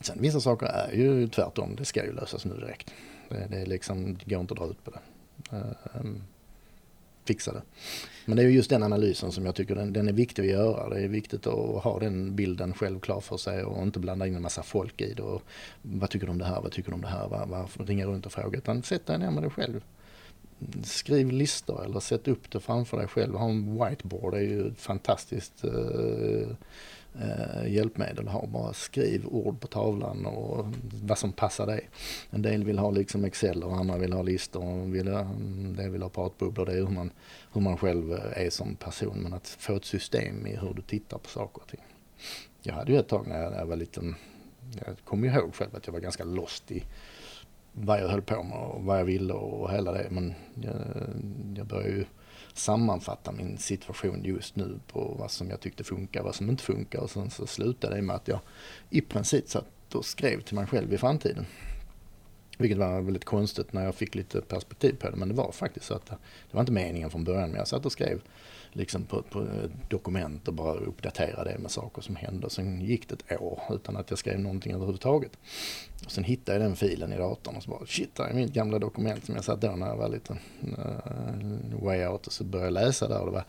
[0.02, 2.94] Sen vissa saker är ju tvärtom, det ska ju lösas nu direkt.
[3.30, 5.00] Det, det, är liksom, det går inte att dra ut på det.
[6.00, 6.24] Um,
[7.26, 7.62] fixa det.
[8.26, 10.90] Men det är just den analysen som jag tycker den, den, är viktig att göra.
[10.90, 14.42] Det är viktigt att ha den bilden självklar för sig och inte blanda in en
[14.42, 15.24] massa folk i det.
[15.24, 15.42] Och
[15.82, 16.62] vad tycker du om det här?
[16.62, 17.28] Vad tycker du om det här?
[17.28, 18.58] Var, varför ringa runt och fråga?
[18.58, 19.84] Utan sätt dig ner med dig själv.
[20.84, 23.36] Skriv listor eller sätt upp det framför dig själv.
[23.36, 26.48] Ha en whiteboard det är ju fantastiskt uh,
[27.22, 28.48] eh, hjälpmedel har.
[28.48, 30.66] Bara skriv ord på tavlan och
[31.04, 31.90] vad som passar dig.
[32.30, 34.64] En del vill ha liksom Excel och andra vill ha listor.
[34.64, 36.66] Och vill, eh, en del vill ha pratbubblor.
[36.66, 37.12] Det är hur man,
[37.54, 39.18] hur man själv eh, är som person.
[39.24, 41.84] Men att få ett system i hur du tittar på saker och ting.
[42.62, 44.16] Jag hade ju ett tag när jag, när jag var liten,
[44.86, 46.84] jag kommer ihåg själv att jag var ganska lost i
[47.74, 50.08] vad jag höll på med och vad jag ville och hela det.
[50.10, 50.74] Men jag,
[51.56, 52.06] jag började ju
[52.54, 57.00] sammanfatta min situation just nu på vad som jag tyckte funkar, vad som inte funkar
[57.00, 58.40] och sen så slutade det med att jag
[58.90, 61.46] i princip satt och skrev till mig själv i framtiden.
[62.58, 65.86] Vilket var väldigt konstigt när jag fick lite perspektiv på det men det var faktiskt
[65.86, 66.18] så att det
[66.52, 68.22] var inte meningen från början men jag satt och skrev
[68.74, 69.48] liksom på, på
[69.90, 72.50] dokument och bara uppdaterade det med saker som hände.
[72.50, 75.38] Sen gick det ett år utan att jag skrev någonting överhuvudtaget.
[76.06, 78.54] Och sen hittade jag den filen i datorn och så bara shit, det är mitt
[78.54, 82.44] gamla dokument som jag satt då när jag var lite uh, way out och så
[82.44, 83.46] började jag läsa där och det var,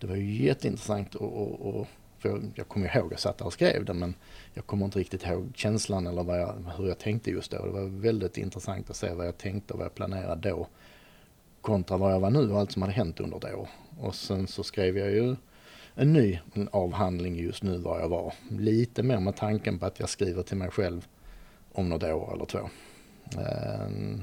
[0.00, 1.86] det var ju jätteintressant att
[2.24, 4.14] för jag, jag kommer ihåg att jag satt där och skrev det men
[4.54, 7.66] jag kommer inte riktigt ihåg känslan eller vad jag, hur jag tänkte just då.
[7.66, 10.66] Det var väldigt intressant att se vad jag tänkte och vad jag planerade då
[11.60, 13.68] kontra vad jag var nu och allt som hade hänt under det år.
[14.00, 15.36] Och sen så skrev jag ju
[15.94, 16.38] en ny
[16.70, 18.34] avhandling just nu var jag var.
[18.50, 21.06] Lite mer med tanken på att jag skriver till mig själv
[21.72, 22.70] om något år eller två.
[23.38, 24.22] Ehm,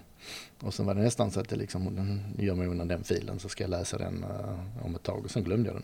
[0.60, 3.40] och sen var det nästan så att det liksom, mm, gör mig undan den filen
[3.40, 5.84] så ska jag läsa den uh, om ett tag och sen glömde jag den.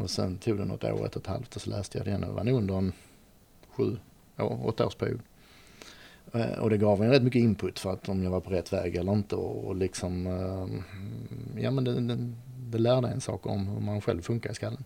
[0.00, 2.24] Och sen tog det något år, ett och ett halvt och så läste jag den
[2.24, 2.92] och det var nog under en
[3.68, 3.96] sju,
[4.38, 5.20] år, åtta års period.
[6.32, 8.72] Eh, och det gav en rätt mycket input för att om jag var på rätt
[8.72, 12.32] väg eller inte och, liksom, eh, ja men det, det,
[12.70, 14.84] det lärde en sak om hur man själv funkar i skallen.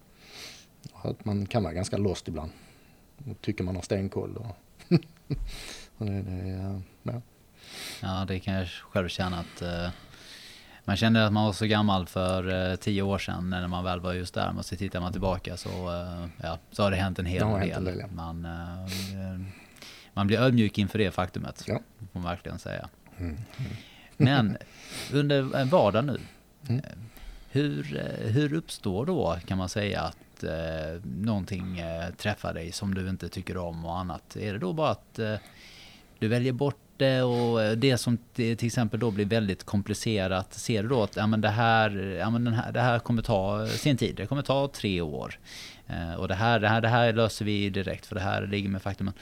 [0.93, 2.51] Att man kan vara ganska lost ibland.
[3.31, 4.37] Och tycker man har stenkoll.
[4.37, 4.57] Och
[5.99, 7.21] det, det, eh, ja.
[8.03, 9.91] ja, det kan jag själv känna att uh,
[10.91, 14.01] man kände att man var så gammal för uh, tio år sedan när man väl
[14.01, 14.53] var just där.
[14.53, 17.85] Men så tittar man tillbaka så, uh, ja, så har det hänt en hel del.
[17.85, 18.07] del ja.
[18.13, 18.47] Man,
[20.13, 21.65] man blir ödmjuk inför det faktumet.
[21.67, 21.81] Ja.
[22.13, 22.89] Får man verkligen säga.
[23.19, 23.37] Mm.
[23.59, 23.73] Mm.
[24.17, 24.57] Men
[25.13, 26.21] under en vardag nu.
[26.69, 26.83] Mm.
[27.51, 27.83] Hur,
[28.21, 33.29] hur uppstår då, kan man säga, att eh, någonting eh, träffar dig som du inte
[33.29, 34.37] tycker om och annat.
[34.37, 35.35] Är det då bara att eh,
[36.21, 40.55] du väljer bort det och eh, det som till exempel då blir väldigt komplicerat.
[40.55, 43.23] Ser du då att ja, men det, här, ja, men den här, det här kommer
[43.23, 44.17] ta sin tid.
[44.17, 45.39] Det kommer ta tre år.
[45.87, 48.69] Eh, och det här, det, här, det här löser vi direkt för det här ligger
[48.69, 49.13] med faktum.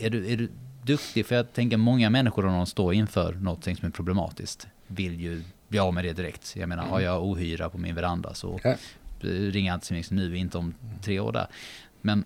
[0.00, 0.48] Är du, är du
[0.82, 1.26] duktig?
[1.26, 5.42] För jag tänker många människor om de står inför något som är problematiskt vill ju
[5.68, 6.56] bli av med det direkt.
[6.56, 8.60] Jag menar, har jag ohyra på min veranda så
[9.20, 11.46] ringa antisemitism nu, inte om tre år där.
[12.00, 12.24] Men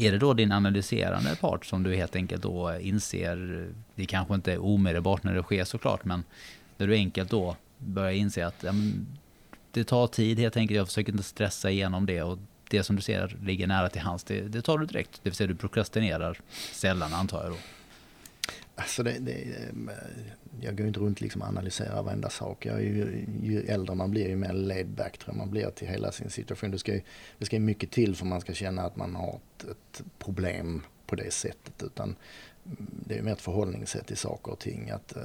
[0.00, 4.52] är det då din analyserande part som du helt enkelt då inser, det kanske inte
[4.52, 6.24] är omedelbart när det sker såklart, men
[6.76, 8.72] när du enkelt då börjar inse att ja,
[9.72, 12.38] det tar tid helt enkelt, jag försöker inte stressa igenom det och
[12.70, 15.20] det som du ser ligger nära till hands, det, det tar du direkt.
[15.22, 16.38] Det vill säga du prokrastinerar
[16.72, 17.58] sällan antar jag då.
[18.80, 19.94] Alltså det, det, eh,
[20.60, 22.66] jag går inte runt liksom och analyserar varenda sak.
[22.66, 25.70] Jag är ju, ju äldre man blir, ju mer laid back tror jag man blir
[25.70, 26.70] till hela sin situation.
[26.70, 27.00] Det ska, ju,
[27.38, 31.16] det ska mycket till för man ska känna att man har ett, ett problem på
[31.16, 31.82] det sättet.
[31.82, 32.16] Utan
[33.06, 34.90] det är mer ett förhållningssätt till saker och ting.
[34.90, 35.22] Att, eh,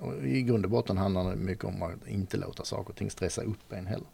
[0.00, 3.10] och I grund och botten handlar det mycket om att inte låta saker och ting
[3.10, 4.08] stressa upp en heller.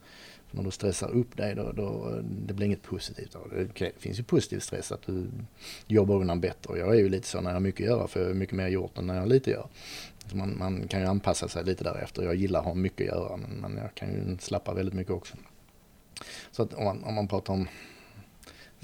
[0.50, 3.36] När du stressar upp dig då, då det blir inget positivt
[3.78, 5.26] Det finns ju positiv stress att du
[5.86, 6.78] jobbar undan bättre.
[6.78, 8.56] Jag är ju lite så när jag har mycket att göra för jag har mycket
[8.56, 9.68] mer gjort än när jag har lite att göra.
[10.30, 12.22] Så man, man, kan ju anpassa sig lite därefter.
[12.22, 15.12] Jag gillar att ha mycket att göra men, men jag kan ju slappa väldigt mycket
[15.12, 15.36] också.
[16.50, 17.68] Så att om man, om man pratar om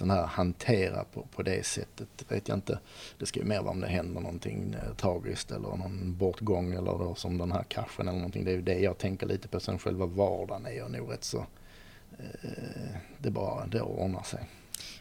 [0.03, 2.79] sån här hantera på, på det sättet vet jag inte.
[3.19, 6.99] Det ska ju mer vara om det händer någonting eh, tragiskt eller någon bortgång eller
[6.99, 8.45] då, som den här kraschen eller någonting.
[8.45, 9.61] Det är ju det jag tänker lite på.
[9.61, 11.47] Sen själva vardagen är jag nog rätt så,
[12.19, 14.41] eh, det bara, det ordnar sig.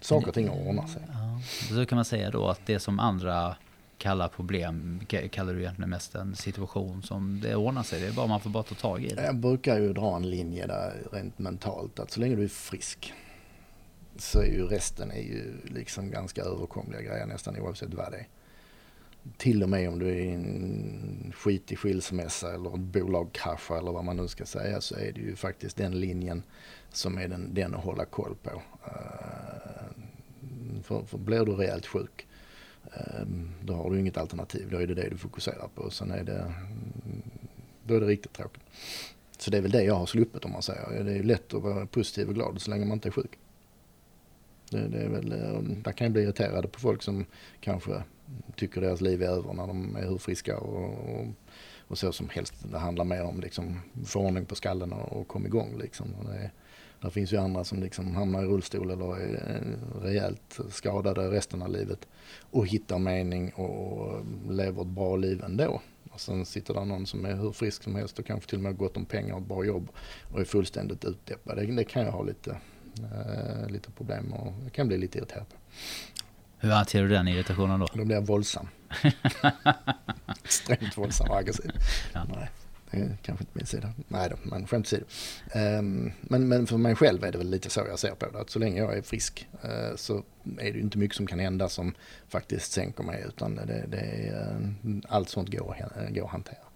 [0.01, 1.01] Saker och ting ordnar sig.
[1.07, 1.41] Ja,
[1.75, 3.55] så kan man säga då att det som andra
[3.97, 8.01] kallar problem kallar du egentligen mest en situation som det ordnar sig.
[8.01, 9.25] Det är bara man får bara ta tag i det.
[9.25, 13.13] Jag brukar ju dra en linje där rent mentalt att så länge du är frisk
[14.21, 18.27] så är ju resten är ju liksom ganska överkomliga grejer nästan oavsett vad det är.
[19.37, 23.91] Till och med om du är i en skitig skilsmässa eller ett bolag kraschar eller
[23.91, 26.43] vad man nu ska säga så är det ju faktiskt den linjen
[26.89, 28.49] som är den, den att hålla koll på.
[28.51, 28.61] Uh,
[30.83, 32.27] för, för blir du rejält sjuk
[32.85, 33.25] uh,
[33.61, 34.67] då har du inget alternativ.
[34.71, 35.89] Då är det det du fokuserar på.
[35.89, 37.21] Sen är det, mm,
[37.83, 38.63] då är det riktigt tråkigt.
[39.37, 41.03] Så det är väl det jag har sluppit om man säger.
[41.03, 43.37] Det är ju lätt att vara positiv och glad så länge man inte är sjuk.
[44.71, 47.25] Det, det är väl, ehm, där kan jag bli irriterade på folk som
[47.59, 48.03] kanske
[48.55, 51.27] tycker deras liv är över när de är hur friska och, och,
[51.87, 52.53] och så som helst.
[52.71, 56.13] Det handlar mer om liksom få ordning på skallen och, och komma igång liksom.
[56.19, 56.51] Och det,
[57.01, 61.61] där finns ju andra som liksom hamnar i rullstol eller är eh, rejält skadade resten
[61.61, 62.07] av livet
[62.39, 65.81] och hittar mening och lever ett bra liv ändå.
[66.11, 68.63] Och sen sitter där någon som är hur frisk som helst och kanske till och
[68.63, 69.89] med gott om pengar och ett bra jobb
[70.31, 71.57] och är fullständigt utdeppad.
[71.57, 72.57] Det, det kan jag ha lite
[73.69, 75.45] lite problem och jag kan bli lite irriterad.
[76.57, 77.87] Hur hanterar du den irritationen då?
[77.93, 78.67] Då blir jag våldsam.
[80.43, 81.71] Extremt våldsam och aggressiv.
[82.13, 82.23] Ja.
[82.35, 82.49] Nej,
[82.91, 83.93] det är kanske inte min sida.
[84.07, 85.05] Nej då, men skämt åsido.
[85.55, 88.39] Um, men, men för mig själv är det väl lite så jag ser på det.
[88.39, 90.23] Att så länge jag är frisk uh, så
[90.59, 91.93] är det inte mycket som kan hända som
[92.29, 93.25] faktiskt sänker mig.
[93.27, 95.75] Utan det, det är, uh, allt sånt går,
[96.09, 96.70] går att hantera.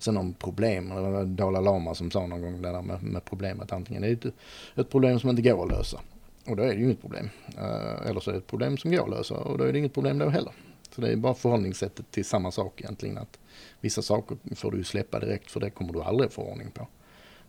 [0.00, 3.24] Sen om problem, det var Dalai Lama som sa någon gång det där med, med
[3.24, 3.72] problemet.
[3.72, 4.32] Antingen är det
[4.74, 6.00] ett, problem som inte går att lösa
[6.46, 7.30] och då är det ju inget problem.
[7.58, 9.78] Eh, eller så är det ett problem som går att lösa och då är det
[9.78, 10.52] inget problem då heller.
[10.94, 13.18] Så det är bara förhållningssättet till samma sak egentligen.
[13.18, 13.38] Att
[13.80, 16.86] vissa saker får du släppa direkt för det kommer du aldrig få ordning på.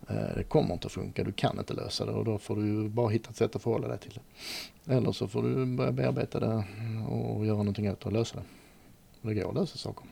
[0.09, 2.89] Eh, det kommer inte att funka, du kan inte lösa det och då får du
[2.89, 4.19] bara hitta ett sätt att förhålla dig till
[4.85, 4.93] det.
[4.93, 6.63] Eller så får du börja bearbeta det
[7.09, 8.43] och göra någonting åt det och lösa det.
[9.21, 10.05] Det går att lösa saker.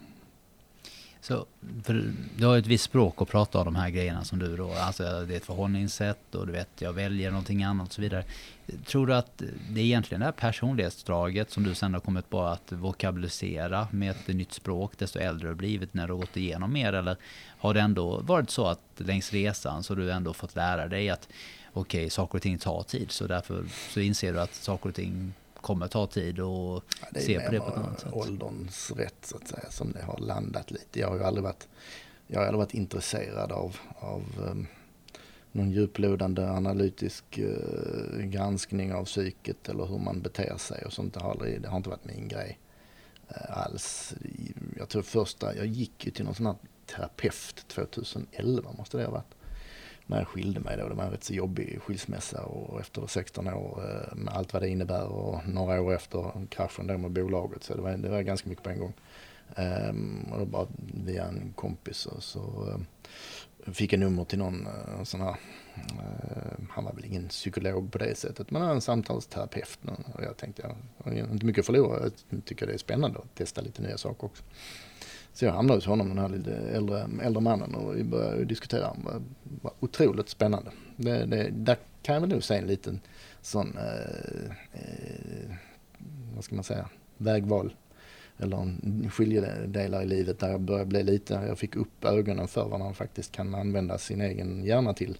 [1.22, 1.46] Så,
[1.84, 4.58] för du har ju ett visst språk att prata om de här grejerna som du
[4.58, 8.02] då, alltså det är ett förhållningssätt och du vet, jag väljer någonting annat och så
[8.02, 8.24] vidare.
[8.86, 12.42] Tror du att det är egentligen det här personlighetsdraget som du sen har kommit på
[12.42, 16.38] att vokabilisera med ett nytt språk desto äldre du har blivit när du har gått
[16.38, 16.94] igenom mer?
[16.94, 17.18] Eller
[17.58, 21.10] har det ändå varit så att längs resan så har du ändå fått lära dig
[21.10, 21.28] att
[21.74, 24.96] okej, okay, saker och ting tar tid så därför så inser du att saker och
[24.96, 26.84] ting kommer ta tid och
[27.14, 28.14] ja, se på det på ett annat sätt.
[28.14, 31.00] Ålderns rätt så att säga som det har landat lite.
[31.00, 31.68] Jag har ju aldrig varit,
[32.28, 34.68] jag har aldrig varit intresserad av, av um,
[35.52, 41.14] någon djuplodande analytisk uh, granskning av psyket eller hur man beter sig och sånt.
[41.14, 42.60] Det har, aldrig, det har inte varit min grej
[43.32, 44.14] uh, alls.
[44.78, 46.56] Jag tror första, jag gick ju till någon sån här
[46.86, 49.36] terapeut 2011 måste det ha varit
[50.10, 50.90] när jag skilde mig då.
[50.90, 54.62] Det var en rätt så jobbig skilsmässa och efter 16 år eh, med allt vad
[54.62, 57.64] det innebär och några år efter kraschen då med bolaget.
[57.64, 58.94] Så det var, det var ganska mycket på en gång.
[59.56, 64.68] Ehm, och då bara via en kompis och så eh, fick jag nummer till någon
[64.68, 65.36] eh, sån här,
[66.70, 69.80] han var väl ingen psykolog på det sättet, men en samtalsterapeut.
[70.14, 72.00] Och jag tänkte, jag har inte mycket att förlora,
[72.30, 74.44] jag tycker det är spännande att testa lite nya saker också.
[75.40, 78.96] Så jag hamnade hos honom, den här lite äldre, äldre mannen och vi började diskutera.
[79.44, 80.72] Det var otroligt spännande.
[80.96, 83.00] Det, det, där kan jag väl nog se en liten
[83.42, 85.56] sån, eh, eh,
[86.36, 87.74] vad ska man säga, vägval.
[88.38, 92.66] Eller en skiljedelar i livet där jag började bli lite, jag fick upp ögonen för
[92.66, 95.18] vad man faktiskt kan använda sin egen hjärna till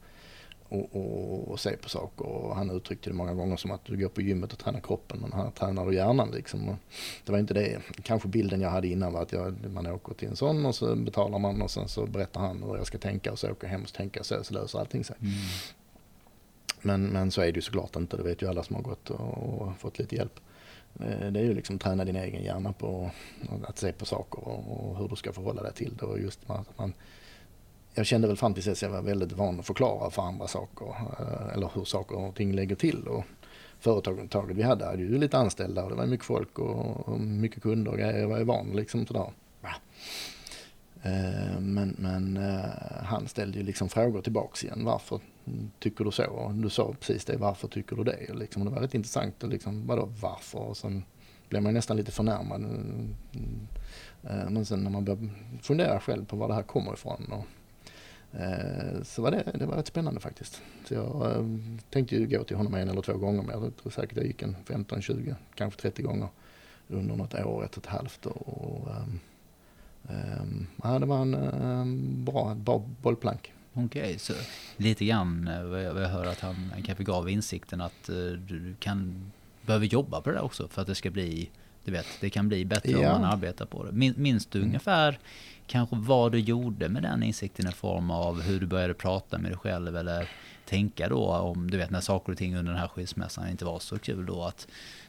[0.70, 2.26] och, och, och, se på saker.
[2.26, 5.20] Och han uttryckte det många gånger som att du går på gymmet och tränar kroppen
[5.22, 6.32] men här tränar du hjärnan.
[6.32, 6.70] Liksom.
[6.70, 6.76] Och
[7.26, 10.28] det var inte det, kanske bilden jag hade innan var att jag, man åker till
[10.28, 13.32] en sån och så betalar man och sen så berättar han hur jag ska tänka
[13.32, 15.16] och så åker jag hem och tänker så, så löser allting sig.
[15.22, 15.34] Mm.
[16.82, 19.10] Men, men så är det ju såklart inte, det vet ju alla som har gått
[19.10, 20.40] och, och fått lite hjälp.
[21.00, 23.12] Eh, det är ju liksom träna din egen hjärna på
[23.64, 26.50] att se på saker och, och hur du ska förhålla dig till det och just
[26.50, 26.94] att man
[28.00, 30.86] jag kände väl fram till dess jag var väldigt van att förklara för andra saker.
[31.20, 33.08] Eh, eller hur saker och ting lägger till.
[33.08, 33.24] Och
[33.80, 37.92] företaget vi hade hade ju lite anställda och det var mycket folk och mycket kunder
[37.92, 38.20] och grejer.
[38.20, 39.32] Jag var ju van liksom sådär.
[41.04, 44.86] Eh, men, men eh, han ställde ju liksom frågor tillbaks igen.
[44.86, 45.20] Varför
[45.80, 46.52] tycker du så?
[46.56, 47.38] Du sa precis det.
[47.38, 48.34] Varför tycker du det?
[48.34, 49.44] Liksom, det var rätt intressant.
[49.44, 50.60] Och liksom, vadå varför?
[50.60, 51.04] Och sen
[51.50, 52.62] blev man nästan lite förnärmad.
[52.62, 54.54] Mm, mm.
[54.54, 55.30] Men sen när man började
[55.62, 57.32] fundera själv på var det här kommer ifrån.
[57.32, 57.46] Och
[58.34, 60.62] Eh, så var det, det var rätt spännande faktiskt.
[60.86, 61.46] Så jag eh,
[61.90, 64.42] tänkte ju gå till honom en eller två gånger men jag tror säkert jag gick
[64.42, 66.28] en 15, 20, kanske 30 gånger
[66.88, 68.26] under något år, ett och ett halvt.
[68.26, 69.20] Och, um,
[70.42, 73.54] um, ja, det var en um, bra, bra bollplank.
[73.74, 74.34] Okej, okay, så
[74.78, 78.10] lite grann eh, vad jag, vad jag hör att han, han kanske gav insikten att
[78.10, 79.32] uh, du kan
[79.70, 81.50] behöver jobba på det där också för att det ska bli,
[81.90, 82.98] du vet, det kan bli bättre ja.
[82.98, 83.92] om man arbetar på det.
[83.92, 84.70] Min, minns du mm.
[84.70, 85.20] ungefär
[85.68, 89.52] kanske vad du gjorde med den insikten i form av hur du började prata med
[89.52, 90.30] dig själv eller
[90.66, 93.80] tänka då om du vet när saker och ting under den här skilsmässan inte var
[93.80, 94.68] så kul då att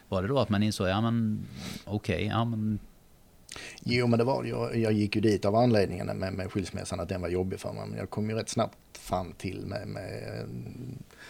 [0.09, 1.45] var det då att man insåg ja men
[1.85, 2.79] okej, okay, ja men
[3.83, 7.09] Jo men det var jag, jag gick ju dit av anledningen med, med skilsmässan att
[7.09, 7.83] den var jobbig för mig.
[7.87, 10.45] Men jag kom ju rätt snabbt fram till med, med eh,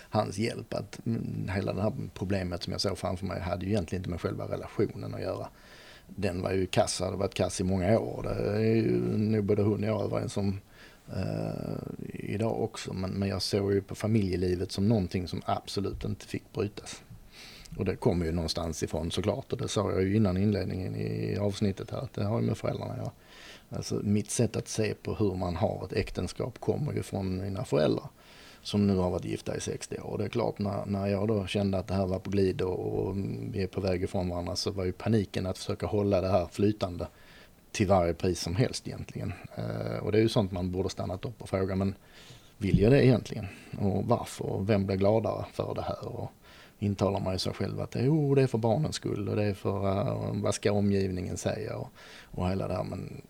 [0.09, 3.71] hans hjälp att mm, hela det här problemet som jag såg framför mig hade ju
[3.71, 5.47] egentligen inte med själva relationen att göra
[6.15, 8.23] den var ju kass, hade varit kass i många år.
[8.23, 10.59] Det är ju nog både hon och jag överens om
[11.15, 12.93] eh, idag också.
[12.93, 17.03] Men, men jag såg ju på familjelivet som någonting som absolut inte fick brytas.
[17.77, 21.37] Och det kommer ju någonstans ifrån såklart och det sa jag ju innan inledningen i
[21.37, 23.11] avsnittet här att det har ju med föräldrarna att göra.
[23.69, 27.65] Alltså mitt sätt att se på hur man har ett äktenskap kommer ju från mina
[27.65, 28.09] föräldrar
[28.61, 30.03] som nu har varit gifta i 60 år.
[30.03, 32.61] Och det är klart när, när jag då kände att det här var på glid
[32.61, 33.17] och, och
[33.51, 36.47] vi är på väg ifrån varandra så var ju paniken att försöka hålla det här
[36.51, 37.07] flytande
[37.71, 39.33] till varje pris som helst egentligen.
[39.55, 41.95] Eh, och det är ju sånt man borde stannat upp och fråga men
[42.57, 43.47] vill jag det egentligen?
[43.79, 44.45] Och varför?
[44.45, 46.07] Och vem blir gladare för det här?
[46.07, 46.31] Och
[46.81, 49.53] intalar man ju sig själv att oh, det är för barnens skull och det är
[49.53, 51.89] för uh, vad ska omgivningen säga och,
[52.23, 52.83] och hela det här.
[52.83, 53.21] Men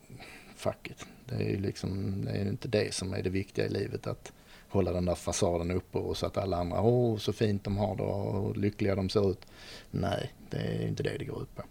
[0.55, 1.05] fuck it.
[1.25, 4.31] Det är ju liksom, det är inte det som är det viktiga i livet att
[4.69, 7.95] hålla den där fasaden uppe och så att alla andra, åh så fint de har
[7.95, 9.45] det och lyckliga de ser ut.
[9.91, 11.63] Nej, det är inte det det går ut på.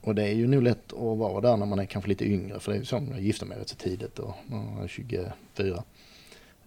[0.00, 2.60] Och det är ju nog lätt att vara där när man är kanske lite yngre,
[2.60, 5.32] för det är ju så, jag gifte mig rätt så tidigt och jag är 24.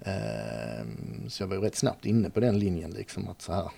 [0.02, 3.72] Ehm, så jag var ju rätt snabbt inne på den linjen liksom att så här,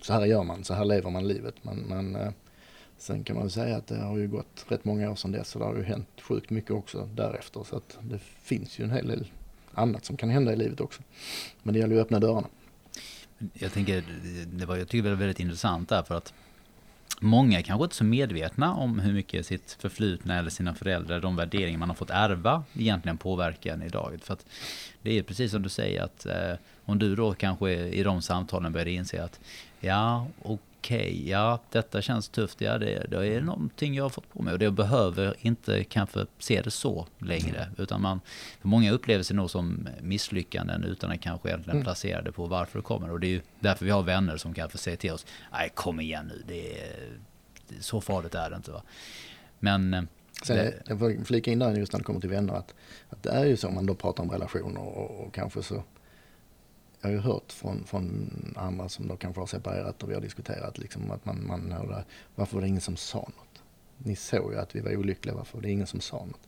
[0.00, 1.54] så här gör man, så här lever man livet.
[1.62, 2.32] Men, men eh,
[2.96, 5.48] sen kan man väl säga att det har ju gått rätt många år sedan dess
[5.48, 7.64] så det har ju hänt sjukt mycket också därefter.
[7.64, 9.26] Så att det finns ju en hel del
[9.74, 11.02] annat som kan hända i livet också.
[11.62, 12.48] Men det gäller ju att öppna dörrarna.
[13.54, 14.04] Jag tänker,
[14.52, 16.34] det var, jag tycker det var väldigt intressant där för att
[17.20, 21.36] Många är kanske inte så medvetna om hur mycket sitt förflutna eller sina föräldrar, de
[21.36, 24.18] värderingar man har fått ärva, egentligen påverkar en idag.
[24.22, 24.46] För att
[25.02, 26.52] det är precis som du säger att eh,
[26.84, 29.40] om du då kanske i de samtalen börjar inse att
[29.80, 34.32] ja, okej, okay, ja detta känns tufft, ja det, det är någonting jag har fått
[34.32, 37.62] på mig och det behöver inte kanske se det så längre.
[37.62, 37.74] Mm.
[37.78, 38.20] Utan man,
[38.60, 41.84] för många upplever sig nog som misslyckanden utan att kanske egentligen mm.
[41.84, 43.10] placera det på varför det kommer.
[43.10, 46.00] Och det är ju därför vi har vänner som kanske säger till oss, nej kom
[46.00, 47.18] igen nu, det är,
[47.80, 48.70] så farligt är det inte.
[48.70, 48.82] Va?
[49.58, 50.02] Men eh,
[50.42, 52.74] Sen, det, jag får flika in där just när det kommer till vänner att,
[53.08, 55.82] att det är ju så, om man då pratar om relationer och, och kanske så
[57.00, 60.20] jag har ju hört från, från andra som då kanske har separerat och vi har
[60.20, 61.74] diskuterat liksom att man, man
[62.34, 63.62] varför var det ingen som sa något?
[63.98, 66.46] Ni såg ju att vi var olyckliga, varför var det ingen som sa något?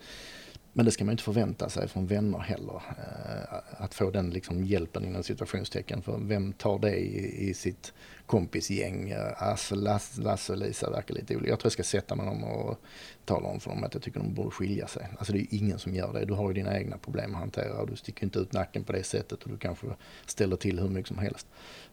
[0.73, 2.83] Men det ska man inte förvänta sig från vänner heller.
[2.99, 6.03] Eh, att få den liksom hjälpen inom situationstecken.
[6.03, 7.93] För vem tar det i, i sitt
[8.31, 9.15] kompisgäng?
[9.37, 11.51] Alltså Lasse, Lasse och Lisa verkar lite olika.
[11.51, 12.79] Jag tror jag ska sätta mig dem och
[13.25, 15.09] tala om för dem att jag tycker de borde skilja sig.
[15.19, 16.25] Alltså det är ingen som gör det.
[16.25, 18.93] Du har ju dina egna problem att hantera och du sticker inte ut nacken på
[18.93, 19.87] det sättet och du kanske
[20.27, 21.47] ställer till hur mycket som helst.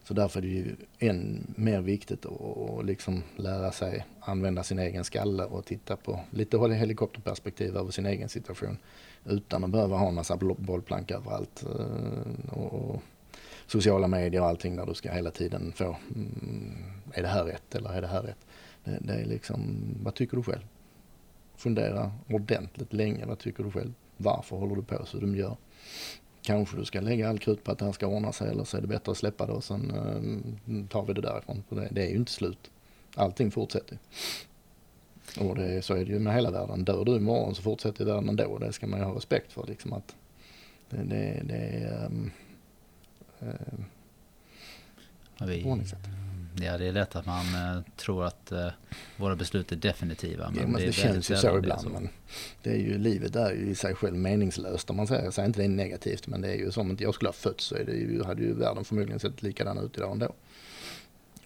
[0.04, 5.04] Så därför är det ju än mer viktigt att liksom lära sig använda sin egen
[5.04, 8.78] skalle och titta på lite helikopterperspektiv över sin egen situation.
[9.24, 11.64] Utan att behöva ha en massa bollplank överallt.
[11.78, 13.02] Eh, och
[13.68, 16.76] sociala medier och allting där du ska hela tiden få, mm,
[17.12, 18.46] är det här rätt eller är det här rätt?
[18.84, 20.66] Det, det är liksom, vad tycker du själv?
[21.56, 23.92] Fundera ordentligt länge, vad tycker du själv?
[24.16, 25.56] Varför håller du på så du gör?
[26.48, 28.76] kanske du ska lägga all krut på att det här ska ordna sig eller så
[28.76, 31.62] är det bättre att släppa det och sen uh, tar vi det därifrån.
[31.68, 32.70] För det, det, är ju inte slut.
[33.14, 33.98] Allting fortsätter.
[35.40, 36.84] Och det, så är det ju med hela världen.
[36.84, 38.58] Dör du imorgon så fortsätter världen ändå.
[38.58, 39.66] Det ska man ju ha respekt för.
[39.66, 40.16] Liksom att
[40.90, 41.56] det, det, det
[42.06, 42.30] mm,
[43.42, 43.84] uh,
[45.46, 45.62] vi,
[46.62, 48.68] Ja, det är lätt att man eh, tror att eh,
[49.16, 50.50] våra beslut är definitiva.
[50.50, 51.80] Men, ja, men det, det känns ju så ibland.
[51.80, 51.88] Så.
[51.88, 52.08] Men
[52.62, 55.24] det är ju, livet är ju i sig själv meningslöst om man säger.
[55.24, 57.28] Jag säger inte det är negativt men det är ju som om inte jag skulle
[57.28, 60.34] ha fötts så ju, hade ju världen förmodligen sett likadan ut idag ändå.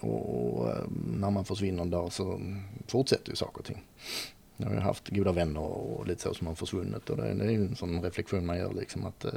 [0.00, 0.84] Och eh,
[1.16, 2.40] när man försvinner en dag så
[2.86, 3.84] fortsätter ju saker och ting.
[4.62, 7.66] Jag har haft goda vänner och lite så som har försvunnit och det, är ju
[7.66, 9.30] en sån reflektion man gör liksom att eh,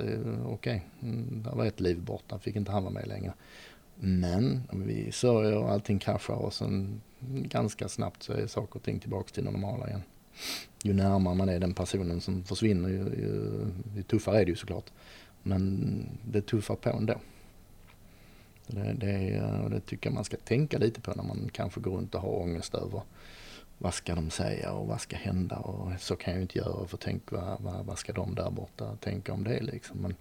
[0.45, 3.33] okej, okay, det där var ett liv borta, fick inte han vara med längre.
[3.95, 8.99] Men vi sörjer och allting kraschar och sen ganska snabbt så är saker och ting
[8.99, 10.03] tillbaka till det normala igen.
[10.83, 13.65] Ju närmare man är den personen som försvinner ju, ju,
[13.95, 14.91] ju tuffare är det ju såklart.
[15.43, 17.15] Men det tuffar på ändå.
[18.67, 22.15] Det, det, det tycker jag man ska tänka lite på när man kanske går runt
[22.15, 23.01] och har ångest över
[23.77, 26.87] vad ska de säga och vad ska hända och så kan jag ju inte göra
[26.87, 29.97] för tänk vad, vad, vad ska de där borta tänka om det liksom.
[29.97, 30.15] Men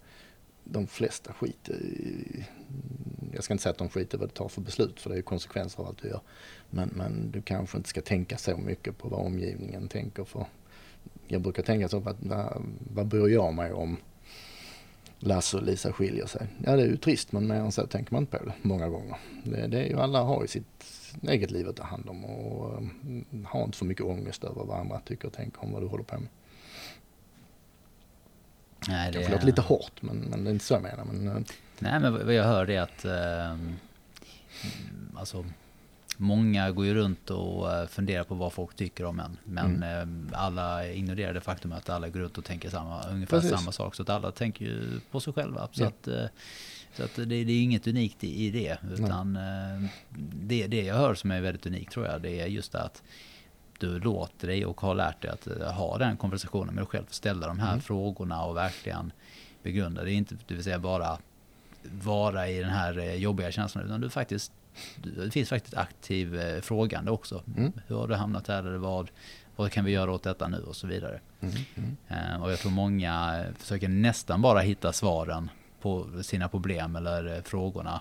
[0.64, 2.44] de flesta skiter i,
[3.32, 5.22] jag ska inte säga att de skiter vad du tar för beslut för det är
[5.22, 6.20] konsekvenser av allt du gör.
[6.70, 10.46] Men, men du kanske inte ska tänka så mycket på vad omgivningen tänker för
[11.26, 12.62] jag brukar tänka så, vad, vad,
[12.94, 13.96] vad bryr jag mig om
[15.18, 16.46] Lasse och Lisa skiljer sig?
[16.64, 18.88] Ja det är ju trist men mer än så tänker man inte på det många
[18.88, 19.16] gånger.
[19.44, 20.84] Det, det är ju alla har ju sitt
[21.22, 24.80] eget liv att ta hand om och um, har inte för mycket ångest över vad
[24.80, 26.28] andra tycker och tänker om vad du håller på med.
[28.88, 31.04] Nej, det, låter lite hårt, men, men det är inte så jag menar.
[31.04, 31.42] Men, eh,
[31.78, 33.58] Nej, men vad jag hör är att eh,
[35.14, 35.44] alltså,
[36.16, 39.36] många går ju runt och eh, funderar på vad folk tycker om en.
[39.44, 40.28] Men mm.
[40.32, 43.58] eh, alla ignorerar det faktum att alla går runt och tänker samma, ungefär Precis.
[43.58, 43.94] samma sak.
[43.94, 45.68] Så att alla tänker ju på sig själva.
[45.72, 45.88] Så ja.
[45.88, 46.24] att, eh,
[46.96, 48.78] så att det, det, är inget unikt i, i det.
[48.92, 49.90] Utan eh,
[50.32, 53.02] det, det jag hör som är väldigt unikt tror jag, det är just att
[53.78, 57.06] du låter dig och har lärt dig att eh, ha den konversationen med dig själv.
[57.10, 57.80] Ställa de här mm.
[57.80, 59.12] frågorna och verkligen
[59.62, 60.02] begrunda.
[60.02, 61.18] Det är inte, det vill säga bara
[61.82, 63.84] vara i den här eh, jobbiga känslan.
[63.84, 64.52] Utan du faktiskt,
[64.96, 67.42] det finns faktiskt aktiv frågande också.
[67.56, 67.72] Mm.
[67.86, 68.58] Hur har du hamnat här?
[68.58, 69.10] Eller vad,
[69.56, 70.58] vad kan vi göra åt detta nu?
[70.58, 71.20] Och så vidare.
[71.40, 71.54] Mm.
[72.08, 72.42] Mm.
[72.42, 75.50] Och jag tror många försöker nästan bara hitta svaren
[75.84, 78.00] på sina problem eller frågorna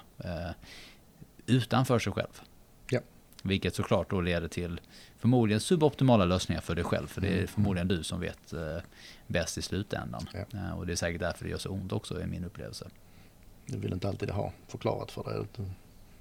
[1.45, 2.41] utanför sig själv.
[2.89, 2.99] Ja.
[3.43, 4.81] Vilket såklart då leder till
[5.17, 7.07] förmodligen suboptimala lösningar för dig själv.
[7.07, 7.47] För det är mm.
[7.47, 8.77] förmodligen du som vet eh,
[9.27, 10.27] bäst i slutändan.
[10.33, 10.59] Ja.
[10.59, 12.87] Eh, och det är säkert därför det gör så ont också i min upplevelse.
[13.65, 15.67] Du vill inte alltid ha förklarat för dig.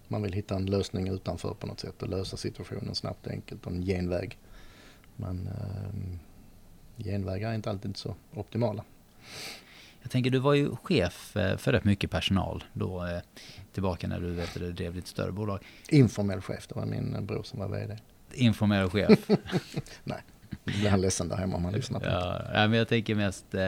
[0.08, 3.66] Man vill hitta en lösning utanför på något sätt och lösa situationen snabbt och enkelt
[3.66, 4.38] och en genväg.
[5.16, 8.84] Men eh, genvägar är inte alltid så optimala.
[10.02, 13.20] Jag tänker, du var ju chef eh, för rätt mycket personal då, eh,
[13.72, 15.58] tillbaka när du vet, drev lite större bolag.
[15.88, 17.98] Informell chef, det var min bror som var VD
[18.34, 19.18] informell chef.
[20.04, 20.22] Nej.
[20.64, 22.06] blir han ledsen där hemma om han lyssnar på.
[22.06, 23.62] Ja, ja, men jag tänker mest eh,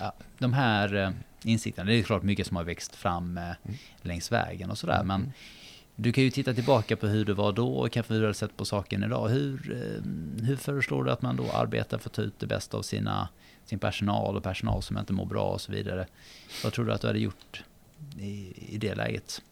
[0.00, 1.10] ja, de här eh,
[1.42, 1.90] insikterna.
[1.90, 3.72] Det är klart mycket som har växt fram eh,
[4.02, 5.04] längs vägen och sådär.
[5.04, 5.32] Men
[5.96, 8.32] du kan ju titta tillbaka på hur det var då och kanske hur du har
[8.32, 9.28] sett på saken idag.
[9.28, 12.76] Hur, eh, hur föreslår du att man då arbetar för att ta ut det bästa
[12.76, 13.28] av sina,
[13.68, 16.06] sin personal och personal som inte mår bra och så vidare?
[16.64, 17.64] Vad tror du att du hade gjort
[18.18, 19.42] i, i det läget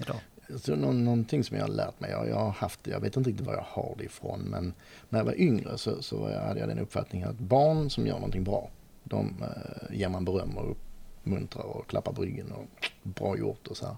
[0.00, 0.20] idag?
[0.56, 3.30] Så någon, någonting som jag har lärt mig, jag, jag har haft jag vet inte
[3.30, 4.72] riktigt var jag har det ifrån, men
[5.08, 8.44] när jag var yngre så, så hade jag den uppfattningen att barn som gör någonting
[8.44, 8.70] bra,
[9.04, 13.76] de eh, ger man beröm och uppmuntrar och klappar på ryggen och bra gjort och
[13.76, 13.96] så här.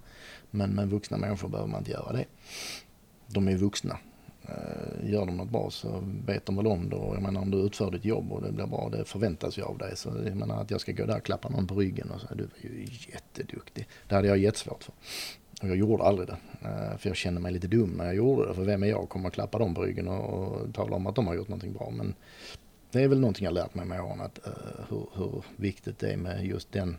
[0.50, 2.24] Men med vuxna människor behöver man inte göra det.
[3.26, 3.98] De är vuxna.
[4.48, 7.50] Eh, gör de något bra så vet de väl om det och jag menar om
[7.50, 9.96] du utför ditt jobb och det blir bra, det förväntas ju av dig.
[9.96, 12.34] Så jag menar att jag ska gå där och klappa någon på ryggen och säga
[12.34, 13.88] du var ju jätteduktig.
[14.08, 14.94] Det hade jag jättesvårt för.
[15.62, 16.36] Och jag gjorde aldrig det.
[16.62, 18.54] Eh, för jag kände mig lite dum när jag gjorde det.
[18.54, 21.06] För vem är jag att komma och klappa dem på ryggen och, och tala om
[21.06, 21.90] att de har gjort någonting bra.
[21.90, 22.14] Men
[22.90, 24.20] det är väl någonting jag lärt mig med åren.
[24.20, 24.52] Att, uh,
[24.88, 26.96] hur, hur viktigt det är med just den.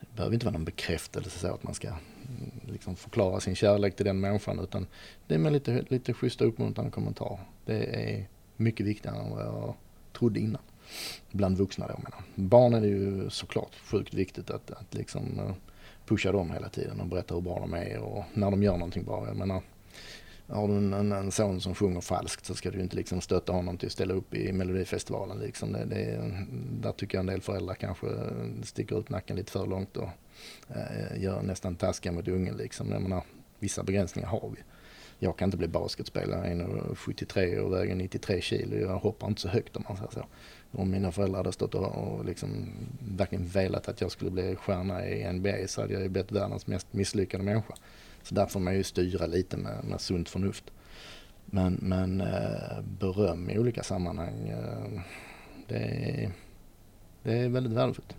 [0.00, 2.00] Det behöver inte vara någon bekräftelse så att man ska mm,
[2.64, 4.60] liksom förklara sin kärlek till den människan.
[4.60, 4.86] Utan
[5.26, 7.40] det är med lite, lite schyssta uppmuntrande kommentarer.
[7.64, 9.74] Det är mycket viktigare än vad jag
[10.12, 10.62] trodde innan.
[11.30, 15.54] Bland vuxna då menar Barn är det ju såklart sjukt viktigt att, att liksom eh,
[16.06, 19.04] pusha dem hela tiden och berätta hur bra de är och när de gör någonting
[19.04, 19.26] bra.
[19.26, 19.62] Jag menar,
[20.48, 23.52] har du en, en, en son som sjunger falskt så ska du inte liksom stötta
[23.52, 25.38] honom till att ställa upp i Melodifestivalen.
[25.38, 25.72] Liksom.
[25.72, 26.32] Det, det,
[26.80, 28.06] där tycker jag en del föräldrar kanske
[28.62, 30.08] sticker ut nacken lite för långt och
[30.68, 32.56] eh, gör nästan taskiga mot ungen.
[32.56, 32.92] Liksom.
[32.92, 33.22] Jag menar,
[33.58, 34.62] vissa begränsningar har vi.
[35.18, 38.76] Jag kan inte bli basketspelare, 1,73 och väger 93 kilo.
[38.76, 40.26] Jag hoppar inte så högt om man säger så.
[40.72, 42.48] Om mina föräldrar hade stått och, och liksom
[42.98, 46.66] verkligen velat att jag skulle bli stjärna i NBA så hade jag ju blivit världens
[46.66, 47.74] mest misslyckade människa.
[48.26, 50.64] Så där får man ju styra lite med, med sunt förnuft.
[51.44, 55.00] Men, men eh, beröm i olika sammanhang, eh,
[55.68, 56.32] det, är,
[57.22, 58.16] det är väldigt värdefullt.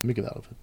[0.00, 0.58] Mycket värdefullt.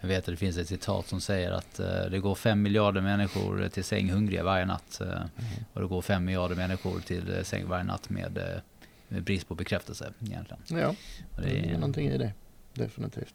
[0.00, 3.00] Jag vet att det finns ett citat som säger att eh, det går fem miljarder
[3.00, 5.00] människor till säng hungriga varje natt.
[5.00, 5.22] Eh,
[5.72, 8.60] och det går fem miljarder människor till säng varje natt med,
[9.08, 10.62] med brist på bekräftelse egentligen.
[10.66, 10.94] Ja,
[11.36, 12.32] Och det är, någonting i det.
[12.74, 13.34] Definitivt.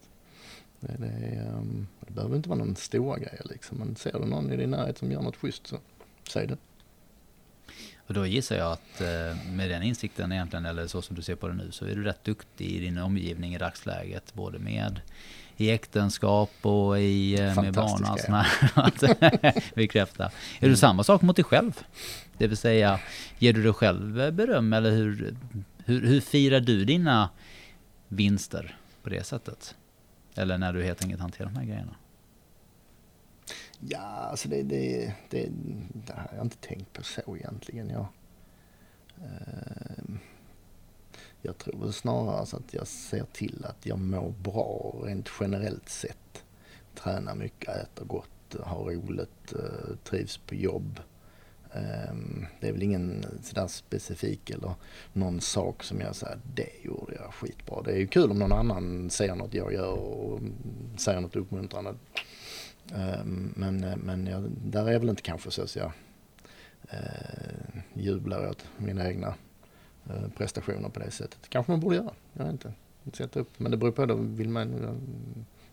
[0.80, 3.78] Det, det, um, det behöver inte vara någon stora grej liksom.
[3.78, 5.78] Men ser du någon i din närhet som gör något schysst så
[6.30, 6.58] säg det.
[8.08, 11.36] och då gissar jag att eh, med den insikten egentligen, eller så som du ser
[11.36, 14.34] på det nu, så är du rätt duktig i din omgivning i dagsläget.
[14.34, 15.02] Både med
[15.58, 18.72] i äktenskap och i, eh, med barn och här.
[18.76, 20.32] Att bekräfta.
[20.60, 21.84] Är det samma sak mot dig själv?
[22.38, 23.00] Det vill säga,
[23.40, 25.36] ger du dig själv eh, beröm eller hur,
[25.86, 27.30] hur, hur firar du dina
[28.08, 29.76] vinster på det sättet?
[30.38, 31.96] Eller när du helt enkelt hanterar de här grejerna?
[33.80, 35.50] Ja, alltså det, det, det,
[35.94, 37.90] det har jag inte tänkt på så egentligen.
[37.90, 38.08] Jag,
[39.18, 40.16] eh,
[41.42, 45.90] jag tror väl snarare så att jag ser till att jag mår bra rent generellt
[45.90, 46.44] sett.
[46.96, 51.00] Tränar mycket, äter gott, har roligt, eh, trivs på jobb.
[51.78, 54.74] Ehm, det är väl ingen sådär specifik eller
[55.14, 57.82] någon sak som jag säger, det gjorde jag skitbra.
[57.82, 60.40] Det är ju kul om någon annan säger något jag gör och
[60.98, 61.96] säger något uppmuntrande.
[62.96, 65.92] Ehm, men, men jag, där är jag väl inte kanske så att jag
[66.90, 69.34] eh, jublar åt mina egna
[70.10, 71.50] eh, prestationer på det sättet.
[71.50, 72.74] Kanske man borde göra, jag vet inte.
[73.14, 73.60] Sätta upp.
[73.60, 75.00] Men det beror på då, vill man,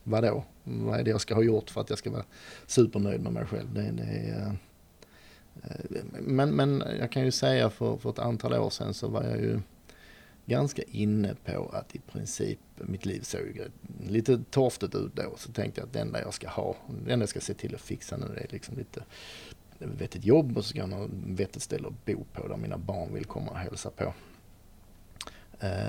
[0.02, 0.44] vadå?
[0.64, 2.24] vad är det jag ska ha gjort för att jag ska vara
[2.66, 3.74] supernöjd med mig själv?
[3.74, 4.52] Det, det är, eh,
[5.62, 9.22] Eh, men, men jag kan ju säga för, för ett antal år sedan så var
[9.22, 9.60] jag ju
[10.46, 13.60] ganska inne på att i princip mitt liv såg
[14.06, 15.34] lite torftigt ut då.
[15.36, 17.74] Så tänkte jag att det enda jag ska ha, det enda jag ska se till
[17.74, 19.04] att fixa nu det är liksom lite
[19.78, 22.78] vettigt jobb och så ska jag ha något vettigt ställe att bo på där mina
[22.78, 24.14] barn vill komma och hälsa på.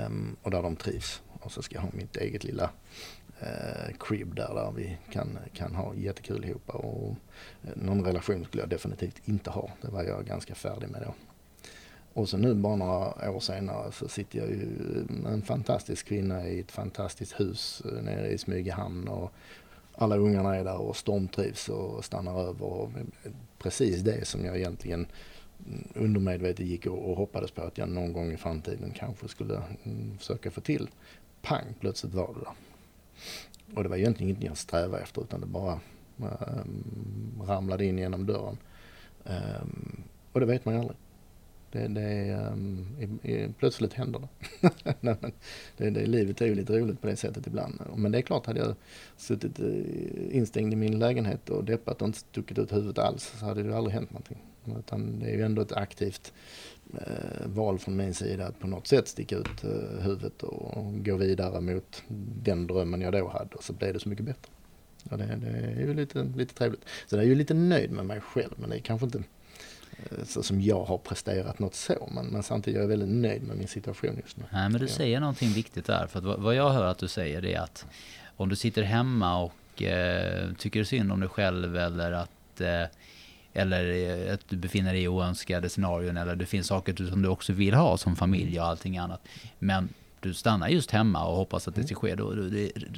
[0.06, 1.22] Um, och där de trivs.
[1.40, 2.70] Och så ska jag ha mitt eget lilla
[3.40, 6.70] eh, crib där, där vi kan, kan ha jättekul ihop.
[6.70, 7.16] Och
[7.64, 9.70] eh, någon relation skulle jag definitivt inte ha.
[9.82, 11.14] Det var jag ganska färdig med då.
[12.12, 14.66] Och så nu bara några år senare så sitter jag ju
[15.08, 19.32] med en fantastisk kvinna i ett fantastiskt hus eh, nere i Smygehamn och
[19.98, 22.62] alla ungarna är där och stormtrivs och stannar över.
[22.62, 22.90] Och
[23.58, 25.06] precis det som jag egentligen
[25.66, 30.18] mm, undermedvetet gick och, hoppades på att jag någon gång i framtiden kanske skulle mm,
[30.18, 30.90] försöka få till.
[31.42, 32.65] Pang, plötsligt var det där.
[33.74, 35.80] Och det var egentligen inget jag strävade efter utan det bara
[36.18, 38.58] um, ramlade in genom dörren.
[39.24, 40.02] Um,
[40.32, 40.98] och det vet man ju aldrig.
[41.72, 42.86] Det, det är, um,
[43.22, 44.28] i, i, plötsligt händer det.
[45.76, 46.06] det, det.
[46.06, 47.80] Livet är ju lite roligt på det sättet ibland.
[47.96, 48.74] Men det är klart, hade jag
[49.16, 53.46] suttit eh, instängd i min lägenhet och deppat och inte stuckit ut huvudet alls så
[53.46, 54.38] hade det ju aldrig hänt någonting.
[54.78, 56.32] Utan det är ju ändå ett aktivt
[57.44, 61.60] val från min sida att på något sätt sticka ut eh, huvudet och, gå vidare
[61.60, 62.02] mot
[62.42, 64.52] den drömmen jag då hade och så blev det så mycket bättre.
[65.10, 66.84] Ja, det, det, är ju lite, lite trevligt.
[67.06, 70.24] Så jag är ju lite nöjd med mig själv men det är kanske inte eh,
[70.24, 72.08] så som jag har presterat något så.
[72.14, 74.44] Men, men samtidigt är jag väldigt nöjd med min situation just nu.
[74.52, 76.06] Nej, men du säger någonting viktigt där.
[76.06, 77.86] För vad jag hör att du säger är att
[78.36, 82.84] om du sitter hemma och eh, tycker synd om dig själv eller att eh,
[83.56, 87.28] eller eh, att du befinner dig i oönskade scenarion eller det finns saker som du
[87.28, 89.20] också vill ha som familj och allting annat.
[89.58, 89.88] Men
[90.20, 92.42] du stannar just hemma och hoppas att det ska ske, då, då,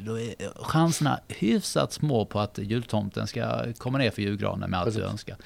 [0.05, 4.95] då är chanserna hyfsat små på att jultomten ska komma ner för julgranen med allt
[4.95, 5.37] du önskar.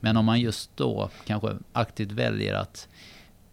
[0.00, 2.88] Men om man just då kanske aktivt väljer att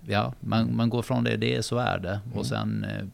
[0.06, 2.20] ja, man, man går från det, det är så är det.
[2.26, 2.46] Och mm.
[2.46, 3.06] sen eh,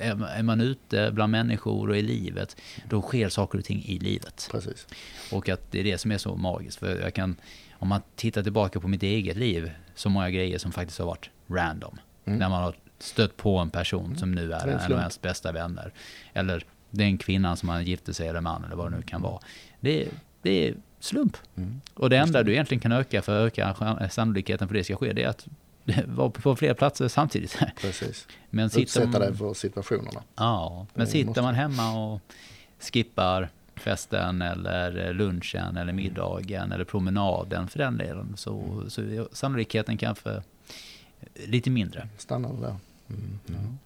[0.00, 2.56] är man ute bland människor och i livet,
[2.88, 4.48] då sker saker och ting i livet.
[4.50, 4.86] Precis.
[5.32, 6.78] Och att det är det som är så magiskt.
[6.78, 7.36] För jag kan,
[7.72, 11.30] om man tittar tillbaka på mitt eget liv, så många grejer som faktiskt har varit
[11.48, 11.98] random.
[12.24, 12.38] Mm.
[12.38, 14.16] När man har stött på en person mm.
[14.16, 15.92] som nu är, är en av ens bästa vänner.
[16.32, 19.40] Eller den kvinnan som man gifte sig eller man eller vad det nu kan vara.
[19.80, 20.08] Det,
[20.42, 21.36] det är slump.
[21.56, 21.80] Mm.
[21.94, 25.12] Och det enda du egentligen kan öka för att öka sannolikheten för det ska ske,
[25.12, 25.46] det är att
[26.06, 27.58] vara på fler platser samtidigt.
[27.80, 28.26] Precis.
[28.50, 30.22] Men Utsätta dig för situationerna.
[30.36, 31.42] Ja, men sitter måste...
[31.42, 32.20] man hemma och
[32.78, 38.90] skippar festen eller lunchen eller middagen eller promenaden för den delen så, mm.
[38.90, 40.42] så är sannolikheten kanske
[41.34, 42.08] lite mindre.
[42.18, 42.76] Stannar där.
[43.08, 43.38] Mm.
[43.48, 43.78] Mm.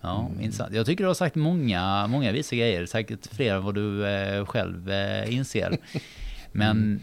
[0.00, 0.74] Ja, intressant.
[0.74, 4.46] Jag tycker du har sagt många, många visa grejer, säkert fler än vad du eh,
[4.46, 5.78] själv eh, inser.
[6.52, 7.00] Men, mm.